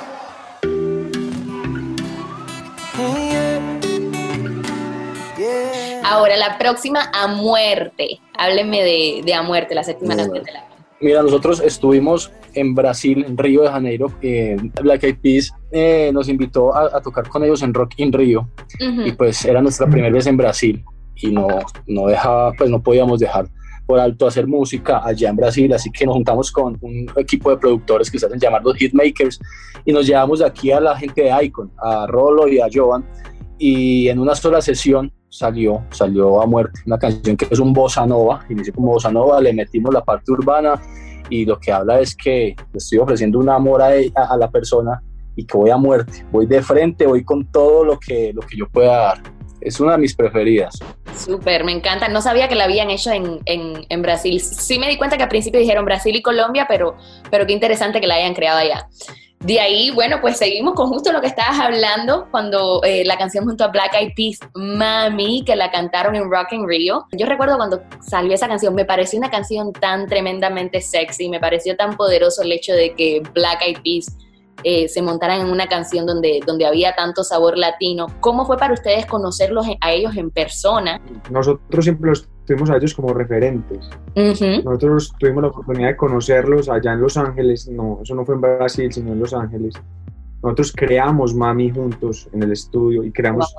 Ahora, 6.03 6.38
la 6.38 6.58
próxima 6.58 7.10
a 7.13 7.27
muerte. 7.27 8.19
Hábleme 8.38 8.84
de, 8.84 9.21
de 9.25 9.34
a 9.34 9.41
muerte, 9.41 9.75
la 9.75 9.84
séptima 9.84 10.15
de 10.15 10.27
la 10.27 10.65
Mira, 11.01 11.21
nosotros 11.21 11.60
estuvimos 11.60 12.31
en 12.53 12.73
Brasil, 12.73 13.25
en 13.27 13.38
Río 13.38 13.63
de 13.63 13.69
Janeiro. 13.69 14.12
eh, 14.21 14.55
Black 14.81 15.03
Eyed 15.03 15.17
Peas 15.21 15.51
eh, 15.71 16.10
nos 16.13 16.29
invitó 16.29 16.73
a, 16.73 16.97
a 16.97 17.01
tocar 17.01 17.27
con 17.27 17.43
ellos 17.43 17.62
en 17.63 17.73
Rock 17.73 17.95
in 17.97 18.13
Rio. 18.13 18.49
Y 18.79 19.12
pues 19.12 19.43
era 19.45 19.62
nuestra 19.62 19.88
primera 19.88 20.13
vez 20.13 20.25
en 20.27 20.38
Brasil. 20.38 20.84
Y 21.15 21.31
no, 21.31 21.47
no 21.88 22.08
dejaba, 22.08 22.53
pues 22.53 22.69
no 22.69 22.81
podíamos 22.81 23.19
dejar 23.19 23.47
por 23.86 23.99
alto 23.99 24.25
hacer 24.25 24.47
música 24.47 25.01
allá 25.05 25.29
en 25.29 25.36
Brasil, 25.36 25.71
así 25.71 25.91
que 25.91 26.08
nos 26.08 26.15
juntamos 26.15 26.51
con 26.51 26.75
un 26.81 27.05
equipo 27.17 27.51
de 27.51 27.58
productores 27.58 28.10
que 28.10 28.17
se 28.17 28.25
hacen 28.25 28.39
llamar 28.39 28.63
los 28.63 28.75
Hitmakers. 28.77 29.39
Y 29.86 29.93
nos 29.93 30.08
llevamos 30.08 30.39
de 30.39 30.45
aquí 30.45 30.71
a 30.71 30.79
la 30.79 30.97
gente 30.97 31.23
de 31.23 31.45
Icon, 31.45 31.71
a 31.77 32.08
Rolo 32.08 32.47
y 32.47 32.60
a 32.60 32.67
Jovan. 32.73 33.05
Y 33.58 34.08
en 34.08 34.19
una 34.19 34.34
sola 34.34 34.62
sesión 34.62 35.12
salió, 35.38 35.84
salió 35.91 36.41
a 36.41 36.45
muerte, 36.45 36.80
una 36.86 36.98
canción 36.98 37.36
que 37.38 37.48
es 37.50 37.60
un 37.60 37.74
bossa 37.74 38.06
nova, 38.06 38.45
inició 38.50 38.74
como 38.74 38.91
bossa 38.93 39.12
nova, 39.12 39.41
le 39.41 39.54
metimos 39.54 39.93
la 39.93 40.04
parte 40.04 40.32
urbana 40.32 40.82
y 41.30 41.45
lo 41.45 41.60
que 41.60 41.71
habla 41.71 42.00
es 42.00 42.15
que 42.15 42.56
le 42.71 42.78
estoy 42.78 43.00
ofreciendo 43.00 43.39
un 43.39 43.50
amor 43.50 43.82
a, 43.82 43.88
a- 44.15 44.26
a 44.34 44.38
la 44.38 44.50
persona 44.50 45.02
y 45.36 45.45
que 45.45 45.58
voy 45.58 45.69
a 45.69 45.78
muerte, 45.78 46.26
voy 46.32 46.45
de 46.45 46.62
frente, 46.62 47.06
voy 47.06 47.24
con 47.24 47.52
todo 47.52 47.84
lo 47.84 48.00
que, 48.00 48.32
lo 48.34 48.41
que 48.41 48.58
yo 48.58 48.67
pueda 48.69 48.95
dar. 48.98 49.17
Es 49.62 49.80
una 49.80 49.93
de 49.93 49.98
mis 49.98 50.15
preferidas. 50.15 50.78
Súper, 51.17 51.63
me 51.63 51.71
encanta. 51.71 52.08
No 52.08 52.21
sabía 52.21 52.48
que 52.48 52.54
la 52.56 52.65
habían 52.65 52.91
hecho 52.91 53.12
en, 53.12 53.39
en, 53.45 53.86
en 53.89 54.02
Brasil. 54.04 54.39
Sí 54.39 54.78
me 54.78 54.88
di 54.88 54.95
cuenta 54.98 55.17
que 55.17 55.24
al 55.24 55.30
principio 55.30 55.60
dijeron 55.60 55.84
Brasil 55.86 56.15
y 56.15 56.21
Colombia, 56.21 56.67
pero, 56.69 56.95
pero 57.32 57.48
qué 57.48 57.54
interesante 57.54 58.00
que 58.00 58.06
la 58.06 58.15
hayan 58.15 58.36
creado 58.36 58.60
allá. 58.60 58.88
De 59.45 59.60
ahí, 59.60 59.91
bueno, 59.91 60.17
pues 60.21 60.38
seguimos 60.38 60.73
con 60.73 60.88
justo 60.88 61.12
lo 61.12 61.21
que 61.21 61.27
estabas 61.27 61.60
hablando 61.60 62.27
cuando 62.31 62.81
eh, 62.84 63.05
la 63.05 63.15
canción 63.15 63.45
junto 63.45 63.63
a 63.63 63.67
Black 63.67 63.93
Eyed 63.93 64.13
Peas, 64.15 64.39
Mami, 64.55 65.43
que 65.45 65.55
la 65.55 65.69
cantaron 65.69 66.15
en 66.15 66.31
Rock 66.31 66.53
in 66.53 66.67
Rio. 66.67 67.05
Yo 67.12 67.27
recuerdo 67.27 67.55
cuando 67.55 67.84
salió 68.01 68.34
esa 68.34 68.47
canción, 68.47 68.73
me 68.73 68.86
pareció 68.86 69.19
una 69.19 69.29
canción 69.29 69.71
tan 69.71 70.08
tremendamente 70.08 70.81
sexy, 70.81 71.29
me 71.29 71.39
pareció 71.39 71.75
tan 71.75 71.95
poderoso 71.95 72.41
el 72.41 72.53
hecho 72.53 72.73
de 72.73 72.95
que 72.95 73.21
Black 73.36 73.62
Eyed 73.62 73.77
Peas 73.84 74.17
eh, 74.63 74.88
se 74.88 75.02
montaran 75.02 75.41
en 75.41 75.48
una 75.48 75.68
canción 75.68 76.06
donde, 76.06 76.39
donde 76.46 76.65
había 76.65 76.96
tanto 76.96 77.24
sabor 77.24 77.58
latino. 77.58 78.08
¿Cómo 78.20 78.46
fue 78.46 78.58
para 78.58 78.74
ustedes 78.74 79.06
conocerlos 79.06 79.68
a 79.82 79.91
ellos 79.91 80.15
en 80.15 80.32
persona? 80.32 81.02
Nosotros 81.30 81.86
siempre 81.86 82.10
los 82.10 82.28
tuvimos 82.46 82.70
a 82.70 82.78
ellos 82.78 82.94
como 82.94 83.13
referentes. 83.13 83.89
Nosotros 84.63 85.13
tuvimos 85.20 85.44
la 85.44 85.50
oportunidad 85.50 85.89
de 85.89 85.98
conocerlos 85.98 86.70
allá 86.70 86.94
en 86.94 87.02
Los 87.02 87.18
Ángeles, 87.18 87.68
no, 87.68 88.00
eso 88.02 88.15
no 88.15 88.26
fue 88.26 88.36
en 88.36 88.41
Brasil, 88.41 88.91
sino 88.91 89.12
en 89.12 89.20
Los 89.20 89.34
Ángeles. 89.34 89.76
Nosotros 90.41 90.74
creamos 90.76 91.34
Mami 91.34 91.72
juntos 91.72 92.30
en 92.34 92.44
el 92.44 92.52
estudio 92.52 93.04
y 93.04 93.12
creamos 93.12 93.54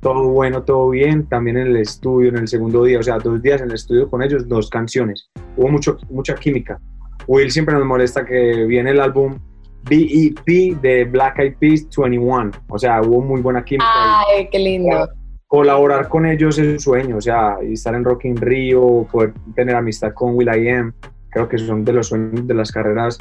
todo 0.00 0.28
bueno, 0.28 0.62
todo 0.62 0.90
bien, 0.90 1.26
también 1.26 1.58
en 1.58 1.66
el 1.68 1.76
estudio, 1.76 2.30
en 2.30 2.38
el 2.38 2.48
segundo 2.48 2.84
día, 2.84 2.98
o 2.98 3.02
sea, 3.02 3.18
dos 3.18 3.42
días 3.42 3.60
en 3.60 3.68
el 3.68 3.74
estudio 3.74 4.08
con 4.08 4.22
ellos, 4.22 4.48
dos 4.48 4.70
canciones. 4.70 5.30
Hubo 5.56 5.68
mucho, 5.68 5.98
mucha 6.08 6.34
química. 6.34 6.80
Will 7.26 7.50
siempre 7.50 7.74
nos 7.74 7.84
molesta 7.84 8.24
que 8.24 8.64
viene 8.64 8.90
el 8.90 9.00
álbum 9.00 9.38
BEP 9.88 10.80
de 10.80 11.04
Black 11.04 11.38
Eyed 11.38 11.54
Peas 11.58 11.88
21, 11.96 12.50
o 12.68 12.78
sea, 12.78 13.00
hubo 13.02 13.20
muy 13.22 13.40
buena 13.40 13.64
química. 13.64 13.86
Ay, 13.86 14.48
qué 14.50 14.58
lindo. 14.58 15.08
colaborar 15.46 16.08
con 16.08 16.26
ellos 16.26 16.58
es 16.58 16.66
un 16.66 16.78
sueño, 16.78 17.16
o 17.16 17.20
sea, 17.20 17.56
estar 17.62 17.94
en 17.94 18.04
Rock 18.04 18.26
in 18.26 18.36
Rio, 18.36 19.06
poder 19.10 19.32
tener 19.54 19.74
amistad 19.74 20.12
con 20.14 20.36
Will 20.36 20.48
I 20.48 20.68
Am, 20.68 20.92
creo 21.30 21.48
que 21.48 21.58
son 21.58 21.84
de 21.84 21.92
los 21.92 22.08
sueños 22.08 22.46
de 22.46 22.54
las 22.54 22.70
carreras 22.70 23.18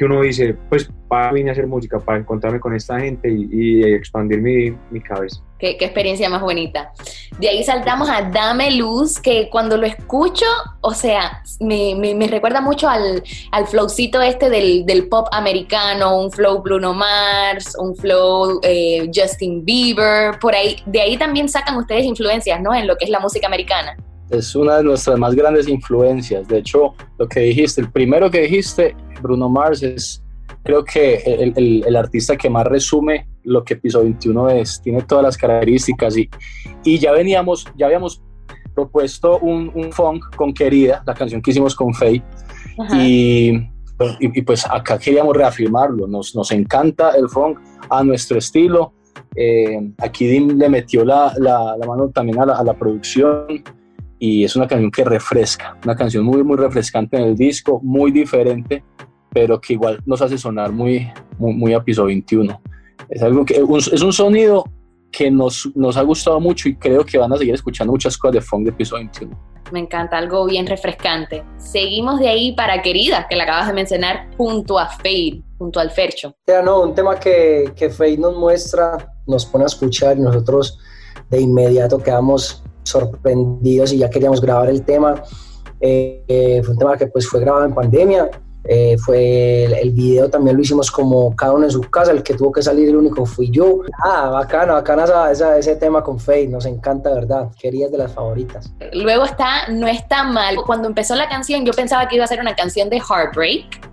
que 0.00 0.06
uno 0.06 0.22
dice, 0.22 0.56
pues 0.70 0.88
para 1.08 1.30
vine 1.30 1.50
a 1.50 1.52
hacer 1.52 1.66
música, 1.66 1.98
para 1.98 2.18
encontrarme 2.18 2.58
con 2.58 2.74
esta 2.74 2.98
gente 2.98 3.28
y, 3.30 3.48
y 3.52 3.84
expandir 3.84 4.40
mi, 4.40 4.70
mi 4.90 4.98
cabeza. 5.02 5.42
Qué, 5.58 5.76
qué 5.76 5.84
experiencia 5.84 6.30
más 6.30 6.40
bonita. 6.40 6.90
De 7.38 7.50
ahí 7.50 7.62
saltamos 7.62 8.08
a 8.08 8.22
Dame 8.22 8.70
Luz, 8.76 9.20
que 9.20 9.50
cuando 9.50 9.76
lo 9.76 9.84
escucho, 9.86 10.46
o 10.80 10.94
sea, 10.94 11.42
me, 11.60 11.94
me- 11.96 12.14
me 12.14 12.28
recuerda 12.28 12.62
mucho 12.62 12.88
al, 12.88 13.22
al 13.52 13.66
flowcito 13.66 14.22
este 14.22 14.48
del, 14.48 14.86
del 14.86 15.06
pop 15.06 15.28
americano, 15.32 16.18
un 16.18 16.32
flow 16.32 16.62
Bruno 16.62 16.94
Mars, 16.94 17.76
un 17.78 17.94
flow 17.94 18.58
eh, 18.62 19.10
Justin 19.14 19.66
Bieber, 19.66 20.38
por 20.38 20.54
ahí. 20.54 20.76
De 20.86 21.02
ahí 21.02 21.18
también 21.18 21.46
sacan 21.50 21.76
ustedes 21.76 22.04
influencias, 22.06 22.58
¿no? 22.62 22.74
En 22.74 22.86
lo 22.86 22.96
que 22.96 23.04
es 23.04 23.10
la 23.10 23.20
música 23.20 23.46
americana. 23.48 23.98
Es 24.30 24.54
una 24.54 24.76
de 24.76 24.84
nuestras 24.84 25.18
más 25.18 25.34
grandes 25.34 25.68
influencias. 25.68 26.46
De 26.46 26.58
hecho, 26.58 26.94
lo 27.18 27.28
que 27.28 27.40
dijiste, 27.40 27.80
el 27.80 27.90
primero 27.90 28.30
que 28.30 28.42
dijiste, 28.42 28.94
Bruno 29.20 29.48
Mars, 29.48 29.82
es 29.82 30.22
creo 30.62 30.84
que 30.84 31.16
el, 31.16 31.52
el, 31.56 31.84
el, 31.86 31.96
artista 31.96 32.36
que 32.36 32.50
más 32.50 32.66
resume 32.66 33.26
lo 33.44 33.64
que 33.64 33.76
Piso 33.76 34.02
21 34.02 34.50
es, 34.50 34.80
tiene 34.82 35.02
todas 35.02 35.24
las 35.24 35.36
características 35.36 36.16
y, 36.16 36.28
y 36.84 36.98
ya 36.98 37.12
veníamos, 37.12 37.66
ya 37.76 37.86
habíamos 37.86 38.22
propuesto 38.74 39.38
un, 39.38 39.70
un 39.74 39.92
funk 39.92 40.36
con 40.36 40.52
Querida, 40.52 41.02
la 41.06 41.14
canción 41.14 41.40
que 41.42 41.50
hicimos 41.50 41.74
con 41.74 41.94
Faye, 41.94 42.22
y, 42.94 43.52
y, 44.20 44.42
pues 44.42 44.64
acá 44.66 44.98
queríamos 44.98 45.36
reafirmarlo, 45.36 46.06
nos, 46.06 46.34
nos 46.34 46.50
encanta 46.52 47.10
el 47.10 47.28
funk 47.28 47.58
a 47.88 48.02
nuestro 48.04 48.38
estilo, 48.38 48.92
eh, 49.34 49.92
aquí 49.98 50.26
Dim 50.26 50.58
le 50.58 50.68
metió 50.68 51.04
la, 51.04 51.34
la, 51.38 51.76
la 51.76 51.86
mano 51.86 52.08
también 52.10 52.40
a 52.40 52.46
la, 52.46 52.54
a 52.54 52.64
la, 52.64 52.74
producción 52.74 53.46
y 54.20 54.44
es 54.44 54.54
una 54.54 54.68
canción 54.68 54.90
que 54.90 55.02
refresca, 55.02 55.76
una 55.82 55.96
canción 55.96 56.24
muy, 56.24 56.44
muy 56.44 56.58
refrescante 56.58 57.16
en 57.16 57.24
el 57.24 57.36
disco, 57.36 57.80
muy 57.82 58.12
diferente, 58.12 58.84
pero 59.32 59.58
que 59.58 59.72
igual 59.72 59.98
nos 60.04 60.20
hace 60.20 60.36
sonar 60.36 60.70
muy, 60.70 61.10
muy, 61.38 61.54
muy 61.54 61.72
a 61.72 61.82
piso 61.82 62.04
21. 62.04 62.60
Es, 63.08 63.22
algo 63.22 63.46
que, 63.46 63.62
un, 63.62 63.78
es 63.78 64.02
un 64.02 64.12
sonido 64.12 64.64
que 65.10 65.30
nos, 65.30 65.70
nos 65.74 65.96
ha 65.96 66.02
gustado 66.02 66.38
mucho 66.38 66.68
y 66.68 66.76
creo 66.76 67.02
que 67.02 67.16
van 67.16 67.32
a 67.32 67.38
seguir 67.38 67.54
escuchando 67.54 67.92
muchas 67.92 68.16
cosas 68.18 68.34
de 68.34 68.40
funk 68.42 68.66
de 68.66 68.72
piso 68.72 68.96
21. 68.96 69.50
Me 69.72 69.80
encanta, 69.80 70.18
algo 70.18 70.44
bien 70.44 70.66
refrescante. 70.66 71.42
Seguimos 71.56 72.20
de 72.20 72.28
ahí 72.28 72.52
para 72.52 72.82
Querida, 72.82 73.26
que 73.26 73.36
la 73.36 73.44
acabas 73.44 73.68
de 73.68 73.72
mencionar, 73.72 74.28
junto 74.36 74.78
a 74.78 74.88
Fade, 74.88 75.42
junto 75.56 75.80
al 75.80 75.90
Fercho. 75.92 76.34
Ya 76.46 76.60
no, 76.60 76.82
un 76.82 76.94
tema 76.94 77.18
que, 77.18 77.72
que 77.74 77.88
Fade 77.88 78.18
nos 78.18 78.36
muestra, 78.36 79.14
nos 79.26 79.46
pone 79.46 79.64
a 79.64 79.68
escuchar 79.68 80.18
y 80.18 80.20
nosotros 80.20 80.78
de 81.30 81.40
inmediato 81.40 81.98
quedamos 81.98 82.62
sorprendidos 82.90 83.92
y 83.92 83.98
ya 83.98 84.10
queríamos 84.10 84.40
grabar 84.40 84.68
el 84.68 84.82
tema. 84.82 85.22
Eh, 85.80 86.24
eh, 86.28 86.62
fue 86.62 86.74
un 86.74 86.78
tema 86.78 86.96
que 86.96 87.06
pues 87.06 87.26
fue 87.26 87.40
grabado 87.40 87.64
en 87.64 87.74
pandemia, 87.74 88.30
eh, 88.64 88.98
fue 88.98 89.64
el, 89.64 89.90
video 89.92 90.28
también 90.28 90.54
lo 90.54 90.62
hicimos 90.62 90.90
como 90.90 91.34
cada 91.34 91.52
uno 91.52 91.64
en 91.64 91.70
su 91.70 91.80
casa, 91.80 92.12
el 92.12 92.22
que 92.22 92.34
tuvo 92.34 92.52
que 92.52 92.62
salir 92.62 92.88
el 92.88 92.96
único 92.96 93.24
fui 93.24 93.50
yo. 93.50 93.80
Ah, 94.04 94.28
bacana, 94.30 94.74
bacana 94.74 95.04
esa, 95.04 95.32
esa, 95.32 95.58
ese 95.58 95.76
tema 95.76 96.02
con 96.02 96.20
Faith, 96.20 96.50
nos 96.50 96.66
encanta, 96.66 97.12
¿verdad? 97.14 97.48
Querías 97.58 97.90
de 97.90 97.98
las 97.98 98.12
favoritas. 98.12 98.72
Luego 98.92 99.24
está 99.24 99.68
No 99.68 99.86
está 99.86 100.24
mal. 100.24 100.56
Cuando 100.66 100.88
empezó 100.88 101.14
la 101.14 101.28
canción 101.28 101.64
yo 101.64 101.72
pensaba 101.72 102.06
que 102.08 102.16
iba 102.16 102.24
a 102.24 102.28
ser 102.28 102.40
una 102.40 102.54
canción 102.54 102.90
de 102.90 102.98
Heartbreak. 102.98 103.90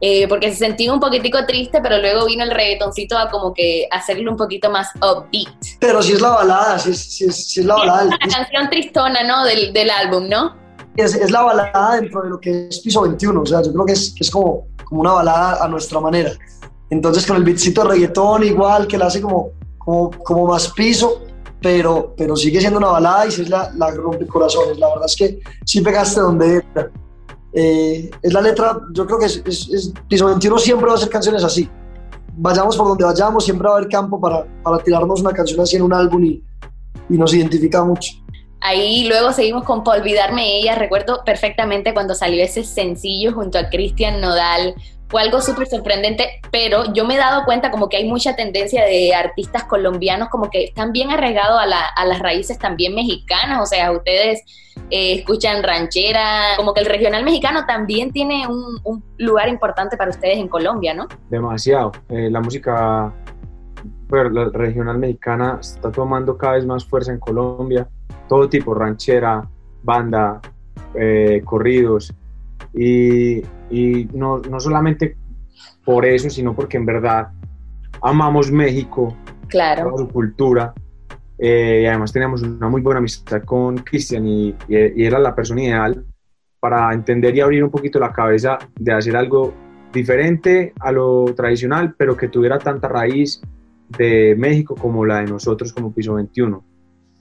Eh, 0.00 0.28
porque 0.28 0.50
se 0.50 0.56
sentía 0.56 0.92
un 0.92 1.00
poquitico 1.00 1.46
triste, 1.46 1.80
pero 1.82 1.98
luego 1.98 2.26
vino 2.26 2.44
el 2.44 2.50
reggaetoncito 2.50 3.16
a 3.16 3.30
como 3.30 3.54
que 3.54 3.86
hacerlo 3.90 4.30
un 4.30 4.36
poquito 4.36 4.70
más 4.70 4.88
upbeat. 4.96 5.78
Pero 5.80 6.02
si 6.02 6.12
es 6.12 6.20
la 6.20 6.30
balada, 6.30 6.78
si 6.78 6.90
es, 6.90 7.46
si 7.48 7.60
es, 7.60 7.66
la 7.66 7.76
balada. 7.76 8.02
Es 8.02 8.08
una 8.08 8.18
canción 8.18 8.70
tristona, 8.70 9.22
¿no? 9.22 9.44
Del, 9.44 9.72
del 9.72 9.90
álbum, 9.90 10.28
¿no? 10.28 10.64
es, 10.96 11.14
es, 11.14 11.30
la 11.30 11.42
balada 11.42 11.96
dentro 11.96 12.22
de 12.22 12.30
lo 12.30 12.40
que 12.40 12.68
es 12.68 12.80
Piso 12.80 13.02
21, 13.02 13.40
o 13.40 13.46
sea, 13.46 13.62
yo 13.62 13.72
creo 13.72 13.86
que 13.86 13.92
es, 13.92 14.14
que 14.16 14.24
es 14.24 14.30
como, 14.30 14.66
como 14.84 15.00
una 15.00 15.12
balada 15.12 15.64
a 15.64 15.68
nuestra 15.68 16.00
manera. 16.00 16.32
Entonces 16.90 17.26
con 17.26 17.36
el 17.36 17.44
beatcito 17.44 17.82
de 17.82 17.88
reggaetón 17.88 18.44
igual, 18.44 18.86
que 18.86 18.98
la 18.98 19.06
hace 19.06 19.20
como, 19.20 19.50
como, 19.78 20.10
como 20.10 20.46
más 20.46 20.68
piso, 20.72 21.22
pero, 21.60 22.14
pero 22.16 22.36
sigue 22.36 22.60
siendo 22.60 22.78
una 22.78 22.88
balada 22.88 23.26
y 23.26 23.30
sí 23.30 23.42
es 23.42 23.48
la, 23.48 23.72
la 23.74 23.90
rompe 23.90 24.26
corazones. 24.26 24.78
La 24.78 24.88
verdad 24.88 25.06
es 25.06 25.16
que 25.16 25.40
sí 25.64 25.80
pegaste 25.80 26.20
donde 26.20 26.62
era. 26.74 26.90
Eh, 27.54 28.10
es 28.20 28.32
la 28.32 28.40
letra, 28.40 28.80
yo 28.92 29.06
creo 29.06 29.18
que 29.18 29.26
es, 29.26 29.42
es, 29.46 29.68
es, 29.68 29.92
Piso 30.08 30.26
21 30.26 30.58
siempre 30.58 30.86
va 30.86 30.92
a 30.92 30.96
hacer 30.96 31.08
canciones 31.08 31.44
así. 31.44 31.68
Vayamos 32.36 32.76
por 32.76 32.88
donde 32.88 33.04
vayamos, 33.04 33.44
siempre 33.44 33.68
va 33.68 33.74
a 33.74 33.76
haber 33.78 33.88
campo 33.88 34.20
para, 34.20 34.44
para 34.62 34.78
tirarnos 34.78 35.20
una 35.20 35.30
canción 35.30 35.60
así 35.60 35.76
en 35.76 35.82
un 35.82 35.92
álbum 35.92 36.24
y, 36.24 36.42
y 37.08 37.16
nos 37.16 37.32
identifica 37.32 37.84
mucho. 37.84 38.12
Ahí 38.60 39.06
luego 39.06 39.32
seguimos 39.32 39.64
con 39.64 39.84
Por 39.84 39.98
Olvidarme 39.98 40.58
Ella. 40.58 40.74
Recuerdo 40.74 41.22
perfectamente 41.24 41.92
cuando 41.92 42.14
salió 42.14 42.42
ese 42.42 42.64
sencillo 42.64 43.34
junto 43.34 43.58
a 43.58 43.68
Cristian 43.68 44.20
Nodal. 44.20 44.74
Fue 45.14 45.22
algo 45.22 45.40
súper 45.40 45.68
sorprendente, 45.68 46.40
pero 46.50 46.92
yo 46.92 47.04
me 47.04 47.14
he 47.14 47.18
dado 47.18 47.44
cuenta 47.44 47.70
como 47.70 47.88
que 47.88 47.98
hay 47.98 48.08
mucha 48.08 48.34
tendencia 48.34 48.84
de 48.84 49.14
artistas 49.14 49.62
colombianos 49.62 50.28
como 50.28 50.50
que 50.50 50.64
están 50.64 50.90
bien 50.90 51.12
arraigados 51.12 51.56
a, 51.56 51.66
la, 51.66 51.86
a 51.86 52.04
las 52.04 52.18
raíces 52.18 52.58
también 52.58 52.96
mexicanas. 52.96 53.60
O 53.62 53.66
sea, 53.66 53.92
ustedes 53.92 54.42
eh, 54.90 55.12
escuchan 55.20 55.62
ranchera, 55.62 56.56
como 56.56 56.74
que 56.74 56.80
el 56.80 56.86
regional 56.86 57.24
mexicano 57.24 57.64
también 57.64 58.10
tiene 58.10 58.48
un, 58.48 59.04
lugar 59.18 59.48
importante 59.48 59.96
para 59.96 60.10
ustedes 60.10 60.38
en 60.38 60.48
Colombia, 60.48 60.94
¿no? 60.94 61.06
Demasiado. 61.30 61.92
Eh, 62.08 62.28
la 62.28 62.40
música 62.40 63.14
regional 64.08 64.98
mexicana 64.98 65.58
está 65.60 65.92
tomando 65.92 66.36
cada 66.36 66.54
vez 66.54 66.66
más 66.66 66.84
fuerza 66.84 67.12
en 67.12 67.20
Colombia 67.20 67.86
todo 68.28 68.48
tipo, 68.48 68.74
ranchera, 68.74 69.48
banda, 69.84 70.40
eh, 70.96 71.40
corridos, 71.44 72.12
y, 72.74 73.42
y 73.70 74.08
no, 74.12 74.38
no, 74.38 74.60
solamente 74.60 75.16
por 75.84 76.04
eso, 76.04 76.30
sino 76.30 76.54
porque 76.54 76.76
en 76.76 76.86
verdad 76.86 77.28
amamos 78.02 78.50
México, 78.50 79.16
claro. 79.48 79.96
su 79.96 80.08
cultura, 80.08 80.74
eh, 81.38 81.80
y 81.82 81.86
además 81.86 82.12
teníamos 82.12 82.42
una 82.42 82.68
muy 82.68 82.80
buena 82.80 82.98
amistad 82.98 83.42
con 83.42 83.78
Cristian 83.78 84.26
y, 84.26 84.54
y, 84.68 84.76
y, 85.02 85.04
era 85.04 85.18
la 85.18 85.34
persona 85.34 85.62
ideal 85.62 86.04
para 86.60 86.92
entender 86.92 87.36
y 87.36 87.40
abrir 87.40 87.64
un 87.64 87.70
poquito 87.70 87.98
la 87.98 88.12
cabeza 88.12 88.58
de 88.78 88.92
hacer 88.92 89.16
algo 89.16 89.52
diferente 89.92 90.72
a 90.80 90.90
lo 90.92 91.26
tradicional, 91.36 91.94
pero 91.96 92.16
que 92.16 92.28
tuviera 92.28 92.58
tanta 92.58 92.88
raíz 92.88 93.40
de 93.98 94.34
México 94.36 94.74
como 94.74 95.04
la 95.04 95.18
de 95.20 95.26
nosotros 95.26 95.72
como 95.72 95.92
Piso 95.92 96.14
21 96.14 96.64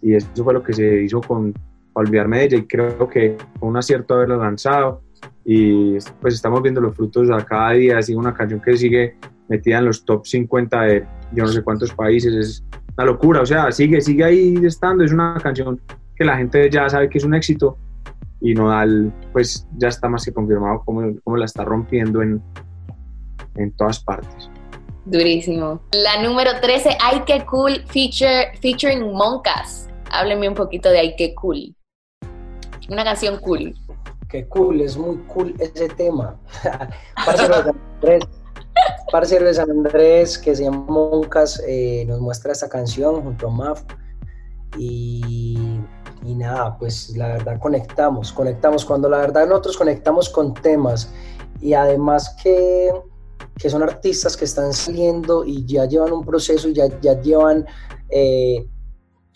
y 0.03 0.15
eso 0.15 0.27
fue 0.43 0.53
lo 0.53 0.61
que 0.61 0.73
se 0.73 1.01
hizo 1.01 1.21
con 1.21 1.53
Olvidarme 1.93 2.39
de 2.39 2.45
ella 2.45 2.57
y 2.57 2.65
creo 2.65 3.07
que 3.07 3.37
fue 3.59 3.69
un 3.69 3.77
acierto 3.77 4.15
haberla 4.15 4.35
lanzado 4.37 5.01
y 5.45 5.97
pues 6.21 6.35
estamos 6.35 6.61
viendo 6.61 6.81
los 6.81 6.95
frutos 6.95 7.29
a 7.31 7.43
cada 7.43 7.71
día, 7.71 8.01
sigue 8.01 8.17
una 8.17 8.33
canción 8.33 8.61
que 8.61 8.77
sigue 8.77 9.17
metida 9.47 9.79
en 9.79 9.85
los 9.85 10.05
top 10.05 10.25
50 10.25 10.81
de 10.81 11.05
yo 11.33 11.43
no 11.43 11.49
sé 11.49 11.61
cuántos 11.63 11.93
países, 11.93 12.33
es 12.33 12.63
una 12.97 13.05
locura, 13.05 13.41
o 13.41 13.45
sea, 13.45 13.71
sigue, 13.71 14.01
sigue 14.01 14.23
ahí 14.23 14.55
estando, 14.63 15.03
es 15.03 15.11
una 15.11 15.37
canción 15.41 15.81
que 16.15 16.23
la 16.23 16.37
gente 16.37 16.69
ya 16.69 16.87
sabe 16.89 17.09
que 17.09 17.17
es 17.17 17.23
un 17.23 17.33
éxito 17.33 17.77
y 18.39 18.53
Nodal 18.53 19.13
pues 19.31 19.67
ya 19.77 19.87
está 19.87 20.09
más 20.09 20.25
que 20.25 20.33
confirmado 20.33 20.81
cómo, 20.85 21.13
cómo 21.23 21.37
la 21.37 21.45
está 21.45 21.63
rompiendo 21.63 22.21
en, 22.21 22.41
en 23.55 23.71
todas 23.73 24.03
partes. 24.03 24.49
Durísimo. 25.05 25.81
La 25.91 26.21
número 26.23 26.51
13, 26.61 26.97
Ay, 27.01 27.23
qué 27.25 27.45
cool, 27.45 27.83
feature, 27.87 28.57
featuring 28.61 29.11
Moncas 29.11 29.89
hábleme 30.13 30.47
un 30.47 30.55
poquito 30.55 30.89
de 30.89 30.99
Ay, 30.99 31.15
qué 31.17 31.33
cool. 31.35 31.75
Una 32.89 33.03
canción 33.03 33.37
cool. 33.39 33.75
Qué 34.33 34.47
cool, 34.47 34.81
es 34.81 34.97
muy 34.97 35.17
cool 35.27 35.53
ese 35.59 35.89
tema. 35.89 36.39
Parcero 37.23 37.55
de 37.55 37.63
San 37.63 37.81
Andrés, 38.01 38.23
Parcero 39.11 39.47
Andrés 39.61 40.37
que 40.39 40.55
se 40.55 40.63
llama 40.63 40.85
Moncas, 40.89 41.61
eh, 41.67 42.03
nos 42.07 42.19
muestra 42.19 42.51
esta 42.51 42.67
canción 42.67 43.21
junto 43.21 43.47
a 43.47 43.51
Maf. 43.51 43.83
Y, 44.75 45.79
y 46.23 46.33
nada, 46.33 46.75
pues 46.79 47.15
la 47.15 47.27
verdad 47.27 47.59
conectamos, 47.59 48.33
conectamos. 48.33 48.83
Cuando 48.85 49.07
la 49.07 49.19
verdad 49.19 49.45
nosotros 49.45 49.77
conectamos 49.77 50.29
con 50.29 50.55
temas 50.55 51.13
y 51.61 51.75
además 51.75 52.35
que 52.41 52.91
que 53.59 53.69
son 53.69 53.83
artistas 53.83 54.35
que 54.35 54.45
están 54.45 54.73
saliendo 54.73 55.45
y 55.45 55.63
ya 55.63 55.85
llevan 55.85 56.11
un 56.11 56.25
proceso 56.25 56.69
y 56.69 56.73
ya, 56.73 56.87
ya 57.01 57.21
llevan 57.21 57.67
eh, 58.09 58.67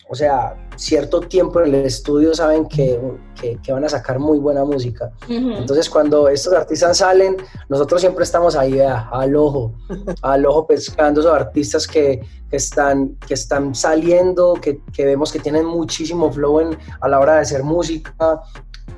o 0.08 0.14
sea, 0.14 0.56
cierto 0.78 1.20
tiempo 1.20 1.60
en 1.60 1.74
el 1.74 1.84
estudio 1.84 2.34
saben 2.34 2.66
que, 2.66 3.00
que, 3.40 3.58
que 3.62 3.72
van 3.72 3.84
a 3.84 3.88
sacar 3.88 4.18
muy 4.18 4.38
buena 4.38 4.64
música. 4.64 5.10
Uh 5.28 5.32
-huh. 5.32 5.58
Entonces, 5.58 5.90
cuando 5.90 6.28
estos 6.28 6.52
artistas 6.52 6.98
salen, 6.98 7.36
nosotros 7.68 8.00
siempre 8.00 8.22
estamos 8.24 8.54
ahí, 8.54 8.80
al 8.80 9.36
ojo, 9.36 9.74
al 10.22 10.46
ojo 10.46 10.66
pescando 10.66 11.20
esos 11.20 11.34
artistas 11.34 11.86
que, 11.86 12.20
que, 12.48 12.56
están, 12.56 13.16
que 13.26 13.34
están 13.34 13.74
saliendo, 13.74 14.54
que, 14.54 14.80
que 14.92 15.04
vemos 15.04 15.32
que 15.32 15.40
tienen 15.40 15.66
muchísimo 15.66 16.30
flow 16.30 16.60
en, 16.60 16.78
a 17.00 17.08
la 17.08 17.18
hora 17.18 17.34
de 17.34 17.40
hacer 17.40 17.64
música. 17.64 18.40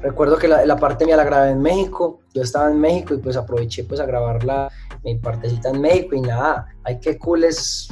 Recuerdo 0.02 0.36
que 0.36 0.48
la, 0.48 0.64
la, 0.66 0.76
parte 0.76 1.04
mía 1.04 1.16
la 1.16 1.24
grabé 1.24 1.50
en 1.50 1.60
México, 1.60 2.20
yo 2.32 2.42
estaba 2.42 2.70
en 2.70 2.78
México 2.78 3.14
y 3.14 3.18
pues 3.18 3.36
aproveché 3.36 3.84
pues 3.84 4.00
a 4.00 4.06
grabarla 4.06 4.70
mi 5.02 5.16
partecita 5.16 5.70
en 5.70 5.80
México 5.80 6.14
y 6.14 6.20
nada, 6.20 6.66
ay 6.84 7.00
qué 7.00 7.18
cool 7.18 7.44
es, 7.44 7.88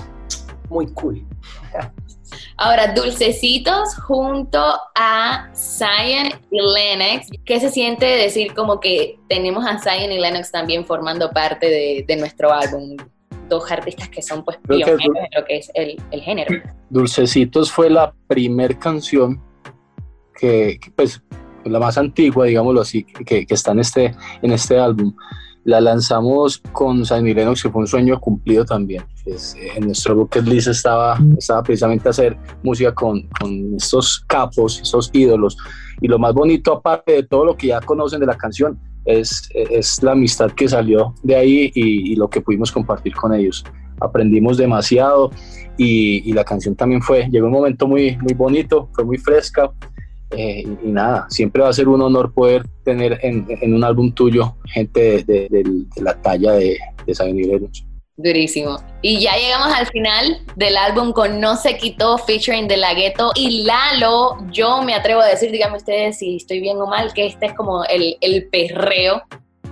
muy 0.69 0.87
cool. 0.95 1.25
Ahora, 2.57 2.93
Dulcecitos 2.93 3.95
junto 3.97 4.61
a 4.95 5.49
Zion 5.55 6.29
y 6.51 6.61
Lennox. 6.61 7.29
¿Qué 7.45 7.61
se 7.61 7.71
siente 7.71 8.05
decir 8.05 8.55
como 8.55 8.81
que 8.81 9.19
tenemos 9.29 9.65
a 9.65 9.79
Zion 9.79 10.11
y 10.13 10.19
Lennox 10.19 10.51
también 10.51 10.85
formando 10.85 11.31
parte 11.31 11.67
de, 11.67 12.05
de 12.07 12.17
nuestro 12.17 12.53
álbum? 12.53 12.97
Dos 13.49 13.71
artistas 13.71 14.09
que 14.09 14.21
son 14.21 14.45
pues 14.45 14.59
pioneros 14.59 15.01
en 15.01 15.41
lo 15.41 15.47
que 15.47 15.59
es 15.59 15.71
el, 15.75 16.03
el, 16.11 16.21
género. 16.21 16.55
Dulcecitos 16.91 17.71
fue 17.71 17.89
la 17.89 18.13
primer 18.27 18.79
canción 18.79 19.43
que, 20.39 20.79
que, 20.83 20.91
pues, 20.91 21.23
la 21.65 21.79
más 21.79 21.97
antigua, 21.97 22.47
digámoslo 22.47 22.81
así, 22.83 23.05
que, 23.05 23.47
que 23.47 23.55
está 23.55 23.73
en 23.73 23.79
este, 23.81 24.15
en 24.43 24.53
este 24.53 24.79
álbum 24.79 25.15
la 25.69 25.83
lanzamos 25.83 26.63
con 26.73 27.05
San 27.05 27.27
Lennox, 27.27 27.63
que 27.63 27.69
fue 27.69 27.83
un 27.83 27.87
sueño 27.87 28.19
cumplido 28.19 28.65
también. 28.65 29.05
Pues, 29.23 29.55
en 29.77 29.85
nuestro 29.85 30.17
bucket 30.17 30.47
list 30.47 30.69
estaba, 30.69 31.19
estaba 31.37 31.63
precisamente 31.63 32.09
hacer 32.09 32.39
música 32.63 32.95
con, 32.95 33.29
con 33.39 33.75
estos 33.75 34.25
capos, 34.27 34.81
estos 34.81 35.11
ídolos. 35.13 35.59
Y 36.01 36.09
lo 36.09 36.19
más 36.19 36.33
bonito, 36.33 36.73
aparte 36.73 37.13
de 37.13 37.23
todo 37.25 37.45
lo 37.45 37.55
que 37.55 37.67
ya 37.67 37.81
conocen 37.81 38.19
de 38.19 38.25
la 38.25 38.35
canción, 38.35 38.79
es, 39.05 39.47
es 39.53 40.03
la 40.03 40.13
amistad 40.13 40.51
que 40.53 40.67
salió 40.71 41.15
de 41.23 41.37
ahí 41.37 41.71
y, 41.75 42.13
y, 42.13 42.17
lo 42.17 42.31
que 42.31 42.41
pudimos 42.41 42.73
compartir 42.73 43.15
con 43.15 43.35
ellos. 43.35 43.63
Aprendimos 44.01 44.57
demasiado 44.57 45.31
y, 45.77 46.23
y, 46.31 46.33
la 46.33 46.45
canción 46.45 46.77
también 46.77 47.03
fue, 47.03 47.29
llegó 47.31 47.47
un 47.47 47.53
momento 47.53 47.87
muy, 47.87 48.17
muy 48.17 48.33
bonito, 48.33 48.89
fue 48.95 49.05
muy 49.05 49.19
fresca 49.19 49.71
eh, 50.31 50.65
y, 50.83 50.89
nada, 50.89 51.27
siempre 51.31 51.63
va 51.63 51.69
a 51.69 51.73
ser 51.73 51.89
un 51.89 52.03
honor 52.03 52.33
poder 52.33 52.67
tener 52.85 53.19
en, 53.23 53.47
en 53.49 53.75
un 53.75 53.85
álbum 53.85 54.13
tuyo 54.13 54.57
gente 54.67 55.25
de, 55.25 55.49
de, 55.49 55.63
de 55.95 56.03
la 56.03 56.21
talla 56.21 56.53
de, 56.53 56.79
de 57.07 57.15
Zion 57.15 57.39
y 57.39 57.49
Durísimo. 58.17 58.79
Y 59.01 59.21
ya 59.21 59.37
llegamos 59.37 59.73
al 59.73 59.87
final 59.87 60.41
del 60.57 60.77
álbum 60.77 61.13
con 61.13 61.41
No 61.41 61.55
se 61.55 61.77
quitó, 61.77 62.19
featuring 62.19 62.67
de 62.67 62.77
La 62.77 62.93
Ghetto 62.93 63.31
y 63.37 63.63
Lalo. 63.63 64.39
Yo 64.51 64.83
me 64.83 64.95
atrevo 64.95 65.21
a 65.21 65.27
decir, 65.27 65.53
díganme 65.53 65.77
ustedes 65.77 66.19
si 66.19 66.37
estoy 66.37 66.59
bien 66.59 66.79
o 66.79 66.87
mal, 66.89 67.13
que 67.15 67.27
este 67.27 67.47
es 67.47 67.55
como 67.55 67.85
el, 67.85 68.17
el 68.21 68.49
perreo 68.49 69.23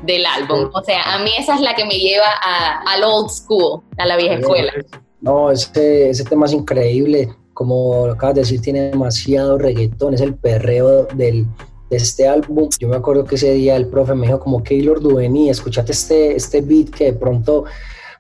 del 0.05 0.25
álbum. 0.27 0.71
O 0.73 0.83
sea, 0.85 1.15
a 1.15 1.19
mí 1.25 1.31
esa 1.37 1.57
es 1.57 1.61
la 1.61 1.75
que 1.75 1.85
me 1.85 1.99
lleva 1.99 2.29
a, 2.41 2.83
al 2.83 3.03
old 3.03 3.31
school, 3.31 3.83
a 3.99 4.07
la 4.07 4.17
vieja 4.17 4.35
escuela. 4.35 4.73
No, 5.21 5.51
ese, 5.51 6.11
ese 6.11 6.25
tema 6.25 6.47
es 6.47 6.53
increíble. 6.53 7.29
Como 7.57 8.05
acabas 8.05 8.35
de 8.35 8.41
decir, 8.43 8.61
tiene 8.61 8.91
demasiado 8.91 9.57
reggaetón. 9.57 10.13
Es 10.13 10.21
el 10.21 10.35
perreo 10.35 11.07
del, 11.07 11.47
de 11.89 11.97
este 11.97 12.29
álbum. 12.29 12.69
Yo 12.79 12.87
me 12.87 12.97
acuerdo 12.97 13.25
que 13.25 13.37
ese 13.37 13.55
día 13.55 13.77
el 13.77 13.87
profe 13.87 14.15
me 14.15 14.27
dijo 14.27 14.39
como, 14.39 14.63
Keylor 14.63 15.01
Duvení, 15.01 15.49
escuchate 15.49 15.93
este, 15.93 16.37
este 16.37 16.61
beat 16.61 16.91
que 16.91 17.05
de 17.07 17.13
pronto 17.15 17.65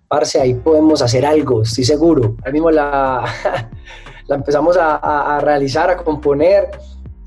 parce, 0.09 0.41
ahí 0.41 0.55
podemos 0.55 1.03
hacer 1.03 1.27
algo, 1.27 1.61
estoy 1.63 1.85
seguro. 1.85 2.37
Ahí 2.47 2.53
mismo 2.53 2.71
la, 2.71 3.27
la 4.27 4.37
empezamos 4.37 4.79
a, 4.79 5.37
a, 5.37 5.39
realizar, 5.41 5.91
a 5.91 5.99
componer. 5.99 6.71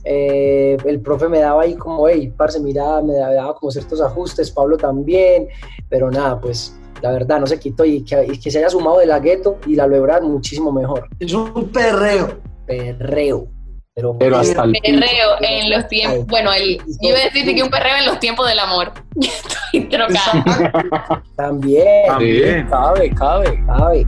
Eh, 0.03 0.77
el 0.85 1.01
profe 1.01 1.29
me 1.29 1.41
daba 1.41 1.61
ahí 1.61 1.75
como, 1.75 2.07
hey, 2.07 2.33
parce, 2.35 2.59
mira, 2.59 3.03
me 3.03 3.13
daba 3.13 3.53
como 3.53 3.71
ciertos 3.71 4.01
ajustes, 4.01 4.49
Pablo 4.49 4.77
también, 4.77 5.47
pero 5.89 6.09
nada, 6.09 6.41
pues 6.41 6.75
la 7.01 7.11
verdad 7.11 7.39
no 7.39 7.47
se 7.47 7.59
quitó 7.59 7.85
y 7.85 8.03
que, 8.03 8.27
y 8.31 8.39
que 8.39 8.51
se 8.51 8.59
haya 8.59 8.69
sumado 8.69 8.99
de 8.99 9.05
la 9.05 9.19
gueto 9.19 9.57
y 9.65 9.75
la 9.75 9.87
lograr 9.87 10.21
muchísimo 10.21 10.71
mejor. 10.71 11.07
Es 11.19 11.33
un 11.33 11.69
perreo. 11.69 12.39
Perreo. 12.65 13.47
Pero, 13.93 14.17
pero 14.17 14.37
hasta 14.37 14.63
el 14.63 14.71
perreo 14.81 15.29
en 15.41 15.71
los 15.71 15.87
tiempos, 15.89 16.25
bueno, 16.27 16.53
el, 16.53 16.81
iba 17.01 17.17
a 17.17 17.23
decirte 17.25 17.53
que 17.53 17.63
un 17.63 17.69
perreo 17.69 17.97
en 17.97 18.05
los 18.05 18.19
tiempos 18.19 18.47
del 18.47 18.59
amor. 18.59 18.93
Estoy 19.21 19.89
trocada. 19.89 21.23
También. 21.35 22.07
También. 22.07 22.67
Cabe, 22.69 23.13
cabe. 23.13 23.63
Cabe. 23.65 24.07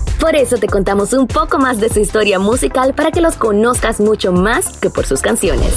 Por 0.21 0.35
eso 0.35 0.57
te 0.57 0.67
contamos 0.67 1.13
un 1.13 1.25
poco 1.25 1.57
más 1.57 1.79
de 1.79 1.89
su 1.89 1.99
historia 1.99 2.37
musical 2.37 2.93
para 2.93 3.09
que 3.09 3.21
los 3.21 3.37
conozcas 3.37 3.99
mucho 3.99 4.31
más 4.31 4.77
que 4.77 4.91
por 4.91 5.07
sus 5.07 5.19
canciones. 5.19 5.73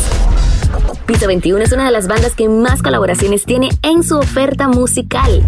Piso 1.07 1.27
21 1.27 1.65
es 1.65 1.73
una 1.73 1.87
de 1.87 1.91
las 1.91 2.07
bandas 2.09 2.35
que 2.35 2.47
más 2.51 2.83
colaboraciones 2.83 3.47
tiene 3.47 3.71
en 3.83 4.03
su 4.03 4.19
oferta 4.19 4.69
musical. 4.69 5.43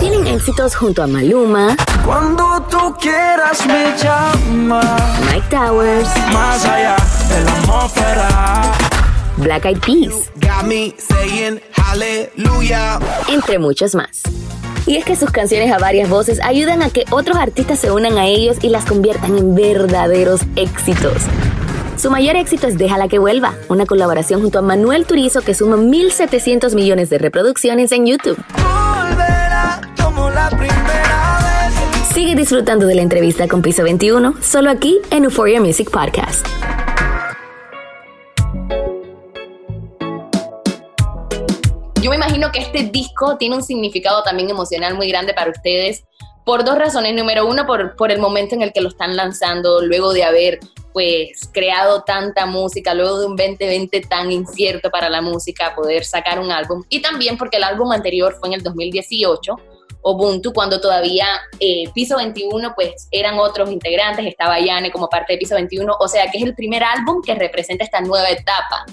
Tienen 0.00 0.26
éxitos 0.26 0.76
junto 0.76 1.02
a 1.02 1.06
Maluma, 1.06 1.76
Cuando 2.04 2.62
tú 2.70 2.94
quieras 3.00 3.66
me. 3.66 3.94
Mike 4.52 5.46
Towers, 5.48 6.08
Más 6.30 6.62
allá 6.66 6.96
de 7.30 7.44
la 7.44 7.52
atmósfera. 7.52 8.72
Black 9.38 9.64
Eyed 9.64 9.78
Peas, 9.78 10.30
me 10.66 10.94
saying 10.98 11.58
hallelujah. 11.72 13.00
entre 13.28 13.58
muchos 13.58 13.94
más. 13.94 14.20
Y 14.86 14.96
es 14.96 15.04
que 15.04 15.16
sus 15.16 15.30
canciones 15.30 15.72
a 15.72 15.78
varias 15.78 16.08
voces 16.08 16.40
ayudan 16.42 16.82
a 16.82 16.90
que 16.90 17.04
otros 17.10 17.36
artistas 17.36 17.78
se 17.78 17.90
unan 17.90 18.18
a 18.18 18.26
ellos 18.26 18.56
y 18.62 18.68
las 18.68 18.84
conviertan 18.84 19.36
en 19.36 19.54
verdaderos 19.54 20.40
éxitos. 20.56 21.22
Su 21.96 22.10
mayor 22.10 22.34
éxito 22.36 22.66
es 22.66 22.78
Déjala 22.78 23.06
que 23.06 23.18
vuelva, 23.20 23.54
una 23.68 23.86
colaboración 23.86 24.40
junto 24.40 24.58
a 24.58 24.62
Manuel 24.62 25.06
Turizo 25.06 25.42
que 25.42 25.54
suma 25.54 25.76
1.700 25.76 26.74
millones 26.74 27.10
de 27.10 27.18
reproducciones 27.18 27.92
en 27.92 28.06
YouTube. 28.06 28.42
Volverá 28.54 29.80
como 30.02 30.28
la 30.30 30.48
primera 30.48 31.68
vez. 31.68 32.12
Sigue 32.12 32.34
disfrutando 32.34 32.86
de 32.86 32.96
la 32.96 33.02
entrevista 33.02 33.46
con 33.46 33.62
Piso 33.62 33.84
21, 33.84 34.34
solo 34.40 34.70
aquí 34.70 35.00
en 35.10 35.24
Euphoria 35.24 35.60
Music 35.60 35.90
Podcast. 35.90 36.44
Que 42.50 42.60
este 42.60 42.84
disco 42.84 43.36
tiene 43.36 43.56
un 43.56 43.62
significado 43.62 44.22
también 44.22 44.50
emocional 44.50 44.94
muy 44.94 45.08
grande 45.08 45.34
para 45.34 45.50
ustedes 45.50 46.04
por 46.44 46.64
dos 46.64 46.76
razones. 46.76 47.14
Número 47.14 47.46
uno, 47.46 47.66
por, 47.66 47.94
por 47.94 48.10
el 48.10 48.18
momento 48.18 48.54
en 48.54 48.62
el 48.62 48.72
que 48.72 48.80
lo 48.80 48.88
están 48.88 49.16
lanzando, 49.16 49.82
luego 49.82 50.12
de 50.12 50.24
haber 50.24 50.60
pues 50.92 51.48
creado 51.52 52.02
tanta 52.02 52.46
música, 52.46 52.94
luego 52.94 53.20
de 53.20 53.26
un 53.26 53.36
2020 53.36 54.00
tan 54.02 54.30
incierto 54.30 54.90
para 54.90 55.08
la 55.08 55.22
música, 55.22 55.74
poder 55.74 56.04
sacar 56.04 56.38
un 56.38 56.50
álbum. 56.50 56.84
Y 56.88 57.00
también 57.00 57.38
porque 57.38 57.56
el 57.56 57.64
álbum 57.64 57.92
anterior 57.92 58.36
fue 58.38 58.48
en 58.48 58.54
el 58.54 58.62
2018, 58.62 59.56
Ubuntu, 60.02 60.52
cuando 60.52 60.80
todavía 60.80 61.26
eh, 61.60 61.84
Piso 61.94 62.16
21 62.16 62.74
pues 62.74 63.08
eran 63.10 63.38
otros 63.38 63.70
integrantes, 63.70 64.26
estaba 64.26 64.58
Yane 64.58 64.90
como 64.90 65.08
parte 65.08 65.34
de 65.34 65.38
Piso 65.38 65.54
21, 65.54 65.96
o 65.98 66.08
sea 66.08 66.30
que 66.30 66.38
es 66.38 66.44
el 66.44 66.54
primer 66.54 66.82
álbum 66.82 67.22
que 67.24 67.34
representa 67.34 67.84
esta 67.84 68.00
nueva 68.00 68.28
etapa 68.28 68.84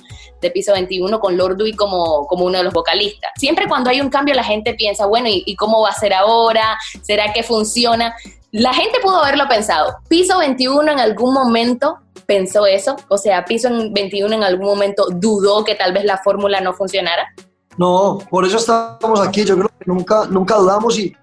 de 0.42 0.52
Piso 0.52 0.74
21 0.74 1.20
con 1.20 1.36
Lord 1.36 1.58
Dewey 1.58 1.74
como, 1.74 2.28
como 2.28 2.46
uno 2.46 2.60
de 2.60 2.64
los 2.64 2.74
vocalistas. 2.74 3.32
Siempre 3.38 3.68
cuando 3.68 3.90
hay 3.90 4.02
un 4.02 4.10
cambio 4.10 4.36
la 4.36 4.44
gente 4.44 4.74
piensa, 4.74 5.06
bueno, 5.06 5.28
¿y, 5.30 5.44
y 5.46 5.56
cómo 5.56 5.82
va 5.82 5.90
a 5.90 5.94
ser 5.94 6.14
ahora? 6.14 6.78
¿Será 7.02 7.34
que 7.34 7.44
funciona? 7.44 8.16
La 8.52 8.74
gente 8.74 9.00
pudo 9.02 9.24
haberlo 9.24 9.48
pensado. 9.48 9.98
Piso 10.08 10.40
21 10.40 10.92
en 10.92 11.00
algún 11.00 11.34
momento 11.34 12.00
pensó 12.30 12.68
eso, 12.68 12.96
o 13.08 13.18
sea, 13.18 13.44
Piso 13.46 13.70
21 13.92 14.36
en 14.36 14.44
algún 14.44 14.68
momento 14.68 15.08
dudó 15.12 15.64
que 15.64 15.74
tal 15.74 15.94
vez 15.94 16.06
la 16.06 16.20
fórmula 16.20 16.62
no 16.62 16.74
funcionara. 16.74 17.34
No, 17.80 18.20
por 18.30 18.46
eso 18.46 18.58
estamos 18.58 19.22
aquí. 19.22 19.46
Yo 19.46 19.56
creo 19.56 19.70
que 19.70 19.86
nunca, 19.86 20.26
nunca 20.30 20.56
dudamos 20.58 21.00
y, 21.00 21.16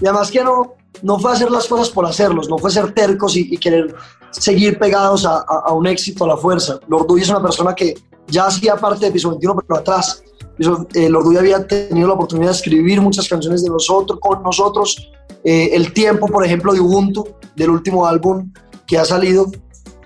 y 0.00 0.06
además 0.06 0.30
que 0.30 0.44
no, 0.44 0.74
no 1.02 1.18
fue 1.18 1.32
hacer 1.32 1.50
las 1.50 1.66
cosas 1.66 1.90
por 1.90 2.06
hacerlos, 2.06 2.48
no 2.48 2.56
fue 2.56 2.70
ser 2.70 2.92
tercos 2.94 3.36
y, 3.36 3.52
y 3.52 3.58
querer 3.58 3.94
seguir 4.30 4.78
pegados 4.78 5.26
a, 5.26 5.38
a- 5.38 5.62
a 5.66 5.72
un 5.72 5.86
éxito 5.88 6.24
a 6.24 6.28
la 6.28 6.36
fuerza. 6.36 6.78
Lorduy 6.88 7.20
es 7.22 7.28
una 7.30 7.42
persona 7.42 7.74
que 7.74 7.94
ya 8.28 8.46
hacía 8.46 8.76
parte 8.76 9.06
de 9.06 9.12
Piso 9.12 9.30
21, 9.30 9.56
pero 9.66 9.80
atrás. 9.80 10.22
Piso- 10.56 10.86
eh, 10.94 11.10
había 11.36 11.66
tenido 11.66 12.06
la 12.06 12.14
oportunidad 12.14 12.50
de 12.50 12.56
escribir 12.56 13.00
muchas 13.00 13.28
canciones 13.28 13.64
de 13.64 13.70
nosotros, 13.70 14.20
con 14.20 14.40
nosotros. 14.42 15.10
Eh, 15.42 15.70
el 15.72 15.92
tiempo, 15.92 16.26
por 16.28 16.44
ejemplo, 16.46 16.72
de 16.72 16.80
Ubuntu, 16.80 17.26
del 17.56 17.70
último 17.70 18.06
álbum 18.06 18.52
que 18.86 18.98
ha 18.98 19.04
salido, 19.04 19.50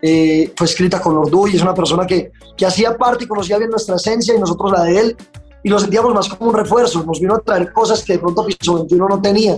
eh, 0.00 0.52
fue 0.56 0.66
escrita 0.66 1.00
con 1.02 1.14
Lorduy. 1.16 1.54
Es 1.54 1.61
una 1.62 1.74
persona 1.74 2.06
que, 2.06 2.32
que 2.56 2.64
hacía 2.64 2.96
parte 2.96 3.24
y 3.24 3.28
conocía 3.28 3.59
bien 3.59 3.68
nuestra 3.70 3.96
esencia 3.96 4.34
y 4.34 4.38
nosotros 4.38 4.72
la 4.72 4.84
de 4.84 5.00
él. 5.00 5.16
Y 5.68 5.70
lo 5.70 5.78
sentíamos 5.78 6.14
más 6.14 6.30
como 6.30 6.50
un 6.50 6.56
refuerzo. 6.56 7.04
Nos 7.04 7.20
vino 7.20 7.34
a 7.34 7.40
traer 7.40 7.70
cosas 7.74 8.02
que 8.02 8.14
de 8.14 8.20
pronto 8.20 8.46
Piso 8.46 8.76
21 8.76 9.06
no 9.06 9.20
tenía. 9.20 9.54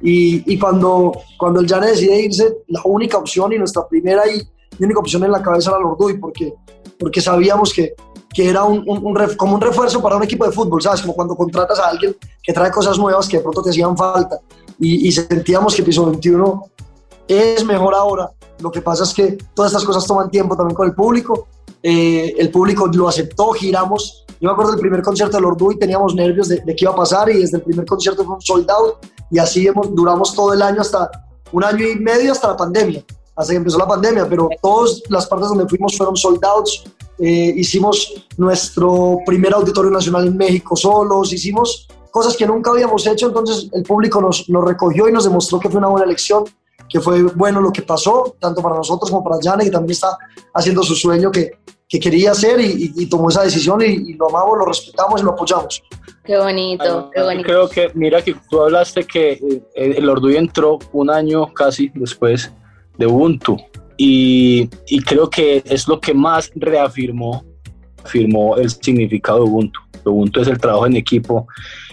Y, 0.00 0.50
y 0.54 0.58
cuando, 0.58 1.12
cuando 1.38 1.60
el 1.60 1.68
Jane 1.68 1.88
decide 1.88 2.18
irse, 2.18 2.56
la 2.68 2.80
única 2.86 3.18
opción 3.18 3.52
y 3.52 3.58
nuestra 3.58 3.86
primera 3.86 4.22
y, 4.26 4.40
y 4.78 4.82
única 4.84 5.00
opción 5.00 5.22
en 5.24 5.32
la 5.32 5.42
cabeza 5.42 5.68
era 5.72 5.80
Lorduy, 5.80 6.16
porque, 6.16 6.54
porque 6.98 7.20
sabíamos 7.20 7.74
que, 7.74 7.92
que 8.32 8.48
era 8.48 8.64
un, 8.64 8.78
un- 8.88 9.04
un 9.04 9.14
ref- 9.14 9.36
como 9.36 9.56
un 9.56 9.60
refuerzo 9.60 10.00
para 10.00 10.16
un 10.16 10.22
equipo 10.22 10.46
de 10.46 10.52
fútbol, 10.52 10.80
¿sabes? 10.80 11.02
Como 11.02 11.12
cuando 11.14 11.36
contratas 11.36 11.78
a 11.78 11.88
alguien 11.88 12.16
que 12.42 12.54
trae 12.54 12.70
cosas 12.70 12.96
nuevas 12.98 13.28
que 13.28 13.36
de 13.36 13.42
pronto 13.42 13.60
te 13.62 13.68
hacían 13.68 13.94
falta. 13.94 14.38
Y, 14.78 15.08
y 15.08 15.12
sentíamos 15.12 15.74
que 15.74 15.82
Piso 15.82 16.06
21 16.06 16.64
es 17.28 17.62
mejor 17.66 17.94
ahora. 17.94 18.30
Lo 18.60 18.70
que 18.70 18.80
pasa 18.80 19.04
es 19.04 19.12
que 19.12 19.36
todas 19.52 19.72
estas 19.72 19.84
cosas 19.84 20.06
toman 20.06 20.30
tiempo 20.30 20.56
también 20.56 20.74
con 20.74 20.88
el 20.88 20.94
público. 20.94 21.48
Eh, 21.82 22.34
el 22.38 22.50
público 22.50 22.86
lo 22.88 23.08
aceptó, 23.08 23.52
giramos. 23.52 24.24
Yo 24.40 24.48
me 24.48 24.52
acuerdo 24.52 24.72
del 24.72 24.80
primer 24.80 25.02
concierto 25.02 25.36
de 25.36 25.42
Lordu 25.42 25.72
y 25.72 25.78
teníamos 25.78 26.14
nervios 26.14 26.48
de, 26.48 26.60
de 26.60 26.76
qué 26.76 26.84
iba 26.84 26.92
a 26.92 26.96
pasar 26.96 27.30
y 27.30 27.38
desde 27.38 27.58
el 27.58 27.62
primer 27.62 27.84
concierto 27.86 28.24
fue 28.24 28.34
un 28.34 28.40
sold 28.40 28.70
out 28.70 28.94
y 29.30 29.38
así 29.38 29.66
hemos, 29.66 29.94
duramos 29.94 30.34
todo 30.34 30.52
el 30.52 30.62
año 30.62 30.80
hasta 30.80 31.10
un 31.52 31.64
año 31.64 31.86
y 31.86 31.96
medio 31.96 32.32
hasta 32.32 32.48
la 32.48 32.56
pandemia, 32.56 33.04
hasta 33.36 33.52
que 33.52 33.56
empezó 33.56 33.78
la 33.78 33.86
pandemia, 33.86 34.28
pero 34.28 34.48
todas 34.62 35.02
las 35.08 35.26
partes 35.26 35.48
donde 35.48 35.68
fuimos 35.68 35.96
fueron 35.96 36.16
sold 36.16 36.44
outs. 36.44 36.84
Eh, 37.18 37.52
hicimos 37.56 38.26
nuestro 38.38 39.18
primer 39.26 39.52
auditorio 39.52 39.90
nacional 39.90 40.26
en 40.26 40.36
México 40.36 40.74
solos, 40.74 41.32
hicimos 41.32 41.86
cosas 42.10 42.36
que 42.36 42.46
nunca 42.46 42.70
habíamos 42.70 43.06
hecho, 43.06 43.28
entonces 43.28 43.68
el 43.72 43.82
público 43.82 44.20
nos, 44.20 44.48
nos 44.48 44.64
recogió 44.64 45.08
y 45.08 45.12
nos 45.12 45.24
demostró 45.24 45.60
que 45.60 45.68
fue 45.68 45.78
una 45.78 45.88
buena 45.88 46.06
elección, 46.06 46.44
que 46.90 47.00
fue 47.00 47.22
bueno 47.22 47.60
lo 47.60 47.70
que 47.72 47.82
pasó, 47.82 48.36
tanto 48.40 48.60
para 48.60 48.74
nosotros 48.76 49.10
como 49.10 49.22
para 49.22 49.36
Jane, 49.40 49.64
que 49.64 49.70
también 49.70 49.92
está 49.92 50.18
haciendo 50.52 50.82
su 50.82 50.94
sueño 50.94 51.30
que, 51.30 51.52
que 51.88 51.98
quería 52.00 52.32
hacer 52.32 52.60
y, 52.60 52.66
y- 52.96 53.02
y 53.02 53.06
tomó 53.06 53.28
esa 53.30 53.42
decisión 53.42 53.80
y, 53.82 53.86
y 54.10 54.14
lo 54.14 54.28
amamos, 54.28 54.58
lo 54.58 54.66
respetamos 54.66 55.20
y 55.20 55.24
lo 55.24 55.30
apoyamos. 55.30 55.82
Qué 56.24 56.36
bonito, 56.36 57.10
qué 57.14 57.22
bonito. 57.22 57.42
Creo 57.44 57.68
que, 57.68 57.90
mira 57.94 58.20
que 58.22 58.34
tú 58.50 58.60
hablaste 58.60 59.04
que 59.04 59.32
eh, 59.74 59.94
el 59.96 60.08
Orduy 60.08 60.36
entró 60.36 60.78
un 60.92 61.10
año 61.10 61.52
casi 61.54 61.90
después 61.94 62.52
de 62.98 63.06
Ubuntu 63.06 63.56
y, 63.96 64.68
y 64.86 65.00
creo 65.02 65.30
que 65.30 65.62
es 65.64 65.88
lo 65.88 66.00
que 66.00 66.12
más 66.14 66.50
reafirmó 66.54 67.44
afirmó 68.04 68.56
el 68.56 68.70
significado 68.70 69.38
de 69.38 69.44
Ubuntu. 69.44 69.78
Ubuntu 70.04 70.40
es 70.40 70.48
el 70.48 70.58
trabajo 70.58 70.86
en 70.86 70.96
equipo, 70.96 71.46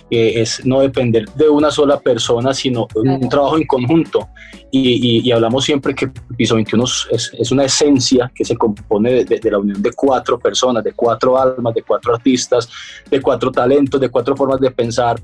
eh, 0.10 0.34
es 0.42 0.66
no 0.66 0.80
depender 0.82 1.26
de 1.36 1.50
una 1.50 1.70
sola 1.72 2.00
persona, 2.00 2.54
sino 2.54 2.88
un 2.96 3.28
trabajo 3.30 3.58
en 3.58 3.66
conjunto. 3.68 4.30
Y, 4.72 5.20
y- 5.20 5.28
y 5.28 5.32
hablamos 5.32 5.66
siempre 5.66 5.94
que 5.96 6.08
Piso 6.38 6.56
21 6.56 6.84
es, 7.12 7.32
es 7.38 7.52
una 7.52 7.64
esencia 7.66 8.32
que 8.36 8.44
se 8.46 8.56
compone 8.56 9.12
de, 9.12 9.26
de- 9.26 9.40
de 9.40 9.52
la 9.52 9.58
unión 9.60 9.82
de 9.82 9.92
cuatro 9.94 10.38
personas, 10.40 10.84
de 10.84 10.94
cuatro 10.94 11.38
almas, 11.38 11.74
de 11.74 11.82
cuatro 11.84 12.14
artistas, 12.16 12.70
de 13.10 13.22
cuatro 13.22 13.52
talentos, 13.52 14.00
de 14.00 14.10
cuatro 14.10 14.36
formas 14.36 14.60
de 14.60 14.72
pensar. 14.72 15.20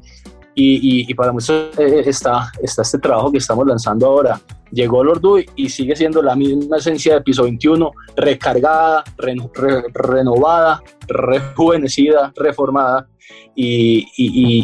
Y, 0.56 1.10
y- 1.10 1.14
para 1.14 1.32
muestra 1.32 1.56
eh, 1.78 2.04
está, 2.06 2.52
está 2.62 2.82
este 2.84 3.00
trabajo 3.00 3.32
que 3.32 3.38
estamos 3.40 3.66
lanzando 3.66 4.06
ahora. 4.08 4.40
Llegó 4.74 5.04
Lorduy 5.04 5.46
y 5.56 5.70
sigue 5.70 5.96
siendo 5.96 6.22
la 6.24 6.36
misma 6.36 6.78
esencia 6.78 7.14
de 7.14 7.22
Piso 7.22 7.44
21, 7.44 7.92
recargada, 8.16 9.04
re- 9.18 9.36
renovada, 9.94 10.82
rejuvenecida, 11.08 12.32
reformada 12.36 13.08
y, 13.56 14.00
y- 14.18 14.64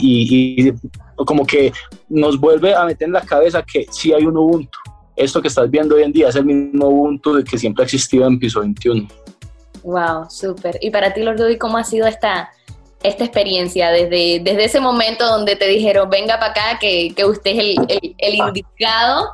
y- 0.64 0.70
y- 0.70 0.74
como 1.26 1.46
que 1.46 1.72
nos 2.08 2.40
vuelve 2.40 2.74
a 2.74 2.86
meter 2.86 3.08
en 3.08 3.14
la 3.14 3.22
cabeza 3.22 3.62
que 3.64 3.86
sí 3.92 4.14
hay 4.14 4.26
un 4.26 4.38
Ubuntu. 4.38 4.78
Esto 5.16 5.42
que 5.42 5.50
estás 5.50 5.70
viendo 5.70 5.96
hoy 5.96 6.04
en 6.04 6.14
día 6.14 6.30
es 6.30 6.36
el 6.36 6.46
mismo 6.46 6.88
Ubuntu 6.88 7.44
que 7.44 7.58
siempre 7.58 7.84
ha 7.84 7.86
existido 7.86 8.26
en 8.26 8.40
Piso 8.40 8.62
21. 8.62 9.08
Wow, 9.84 10.30
súper. 10.30 10.78
Y 10.82 10.90
para 10.92 11.14
ti, 11.14 11.22
Lord 11.22 11.38
Dudy, 11.38 11.58
¿cómo 11.58 11.78
ha 11.78 11.84
sido 11.84 12.08
esta, 12.08 12.50
esta 13.04 13.24
experiencia 13.26 13.90
desde, 13.92 14.40
desde 14.44 14.66
ese 14.66 14.80
momento 14.80 15.26
donde 15.28 15.56
te 15.56 15.68
dijeron, 15.68 16.10
venga 16.10 16.40
para 16.40 16.52
acá, 16.52 16.80
que, 16.80 17.14
que 17.16 17.26
usted 17.26 17.52
es 17.52 17.60
el, 17.60 17.76
el- 17.90 18.16
el 18.18 18.36
indicado, 18.36 19.28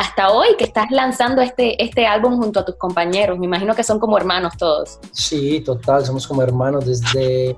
hasta 0.00 0.32
hoy 0.32 0.56
que 0.56 0.64
estás 0.64 0.90
lanzando 0.90 1.42
este, 1.42 1.82
este 1.82 2.06
álbum 2.06 2.40
junto 2.40 2.60
a 2.60 2.64
tus 2.64 2.76
compañeros? 2.76 3.38
Me 3.38 3.44
imagino 3.44 3.74
que 3.74 3.84
son 3.84 4.00
como 4.00 4.16
hermanos 4.16 4.54
todos. 4.56 4.98
Sí, 5.12 5.60
total, 5.60 6.06
somos 6.06 6.26
como 6.26 6.42
hermanos 6.42 6.86
desde, 6.86 7.54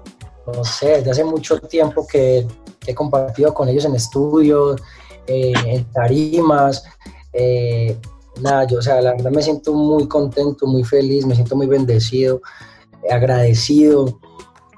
no 0.52 0.64
sé, 0.64 0.96
desde 0.96 1.12
hace 1.12 1.24
mucho 1.24 1.60
tiempo 1.60 2.04
que, 2.04 2.44
que 2.80 2.90
he 2.90 2.94
compartido 2.96 3.54
con 3.54 3.68
ellos 3.68 3.84
en 3.84 3.94
estudio, 3.94 4.74
eh, 5.28 5.52
en 5.66 5.84
tarimas. 5.92 6.84
eh, 7.32 7.96
nada, 8.40 8.66
yo, 8.66 8.78
o 8.78 8.82
sea, 8.82 9.00
la 9.00 9.12
verdad 9.12 9.30
me 9.30 9.42
siento 9.42 9.72
muy 9.72 10.08
contento, 10.08 10.66
muy 10.66 10.82
feliz, 10.82 11.24
me 11.24 11.36
siento 11.36 11.54
muy 11.54 11.68
bendecido, 11.68 12.40
agradecido. 13.08 14.18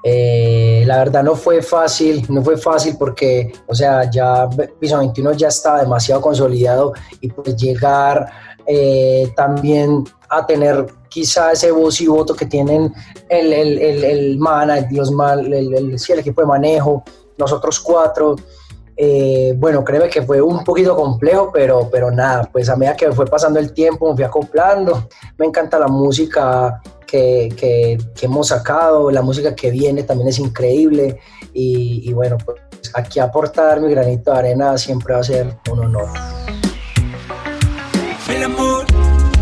Eh, 0.07 0.83
la 0.85 0.99
verdad 0.99 1.23
no 1.23 1.35
fue 1.35 1.63
fácil, 1.63 2.23
no 2.29 2.43
fue 2.43 2.57
fácil 2.57 2.95
porque, 2.97 3.51
o 3.65 3.73
sea, 3.73 4.07
ya 4.11 4.47
Piso 4.79 4.99
21 4.99 5.31
ya 5.33 5.47
estaba 5.47 5.81
demasiado 5.81 6.21
consolidado 6.21 6.93
y 7.21 7.29
pues 7.29 7.55
llegar 7.55 8.29
eh, 8.67 9.33
también 9.35 10.03
a 10.29 10.45
tener 10.45 10.85
quizá 11.09 11.53
ese 11.53 11.71
voz 11.71 11.99
y 12.01 12.05
voto 12.07 12.35
que 12.35 12.45
tienen 12.45 12.93
el, 13.29 13.51
el, 13.51 13.79
el, 13.79 14.03
el 14.03 14.37
manager, 14.37 14.91
los 14.93 15.11
man- 15.11 15.39
el, 15.51 15.73
el- 15.73 15.95
el 15.95 16.19
equipo 16.19 16.41
de 16.41 16.47
manejo, 16.47 17.03
nosotros 17.39 17.79
cuatro. 17.79 18.35
Eh, 18.97 19.53
bueno, 19.57 19.83
créeme 19.83 20.07
que 20.07 20.21
fue 20.21 20.39
un 20.41 20.63
poquito 20.63 20.95
complejo, 20.95 21.49
pero, 21.53 21.89
pero 21.91 22.11
nada, 22.11 22.47
pues 22.51 22.69
a 22.69 22.75
medida 22.77 22.95
que 22.95 23.11
fue 23.11 23.25
pasando 23.25 23.59
el 23.59 23.73
tiempo 23.73 24.07
me 24.09 24.15
fui 24.15 24.23
acoplando. 24.23 25.09
Me 25.37 25.47
encanta 25.47 25.77
la 25.79 25.87
música 25.87 26.81
que, 27.05 27.49
que- 27.55 27.97
que 28.15 28.25
hemos 28.25 28.47
sacado, 28.49 29.09
la 29.11 29.21
música 29.21 29.55
que 29.55 29.71
viene 29.71 30.03
también 30.03 30.29
es 30.29 30.39
increíble 30.39 31.19
y, 31.53 32.09
y 32.09 32.13
bueno, 32.13 32.37
pues 32.43 32.57
aquí 32.93 33.19
aportar 33.19 33.81
mi 33.81 33.89
granito 33.89 34.31
de 34.31 34.37
arena 34.37 34.77
siempre 34.77 35.13
va 35.13 35.19
a 35.19 35.23
ser 35.23 35.55
un 35.71 35.79
honor. 35.79 36.09
El 38.29 38.43
amor, 38.43 38.85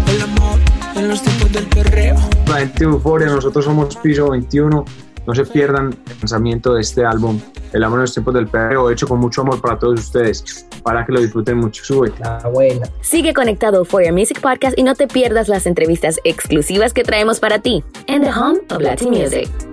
el 0.08 0.22
amor 0.22 0.60
en 0.96 1.08
los 1.08 1.22
tiempos 1.22 1.52
del 1.52 1.66
perreo. 1.68 2.16
La 2.48 2.58
gente 2.60 2.86
de 2.86 2.92
Euforia, 2.92 3.28
nosotros 3.28 3.66
somos 3.66 3.96
Piso 3.98 4.30
21. 4.30 4.86
No 5.26 5.34
se 5.34 5.46
pierdan 5.46 5.96
el 6.08 6.18
lanzamiento 6.20 6.74
de 6.74 6.82
este 6.82 7.06
álbum, 7.06 7.40
El 7.72 7.84
amor 7.84 8.00
en 8.00 8.02
los 8.02 8.14
tiempos 8.14 8.34
del 8.34 8.48
perreo, 8.48 8.92
hecho 8.92 9.08
con 9.08 9.20
mucho 9.20 9.42
amor 9.42 9.60
para 9.62 9.80
todos 9.80 10.00
ustedes, 10.00 10.68
para 10.84 11.06
que 11.06 11.12
lo 11.12 11.22
disfruten 11.22 11.58
mucho. 11.58 11.84
Sube. 11.84 12.12
La 12.20 12.50
buena. 12.50 12.88
Sigue 13.02 13.34
conectado 13.34 13.78
a 13.78 13.80
Euphoria 13.80 14.12
Music 14.12 14.40
Podcast 14.42 14.78
y 14.78 14.84
no 14.84 14.96
te 14.96 15.08
pierdas 15.08 15.48
las 15.48 15.66
entrevistas 15.66 16.20
exclusivas 16.24 16.94
que 16.94 17.04
traemos 17.04 17.40
para 17.40 17.60
ti 17.60 17.84
en 18.08 18.22
The 18.22 18.30
Home 18.30 18.60
of 18.70 18.82
Latin 18.82 19.10
Music. 19.10 19.73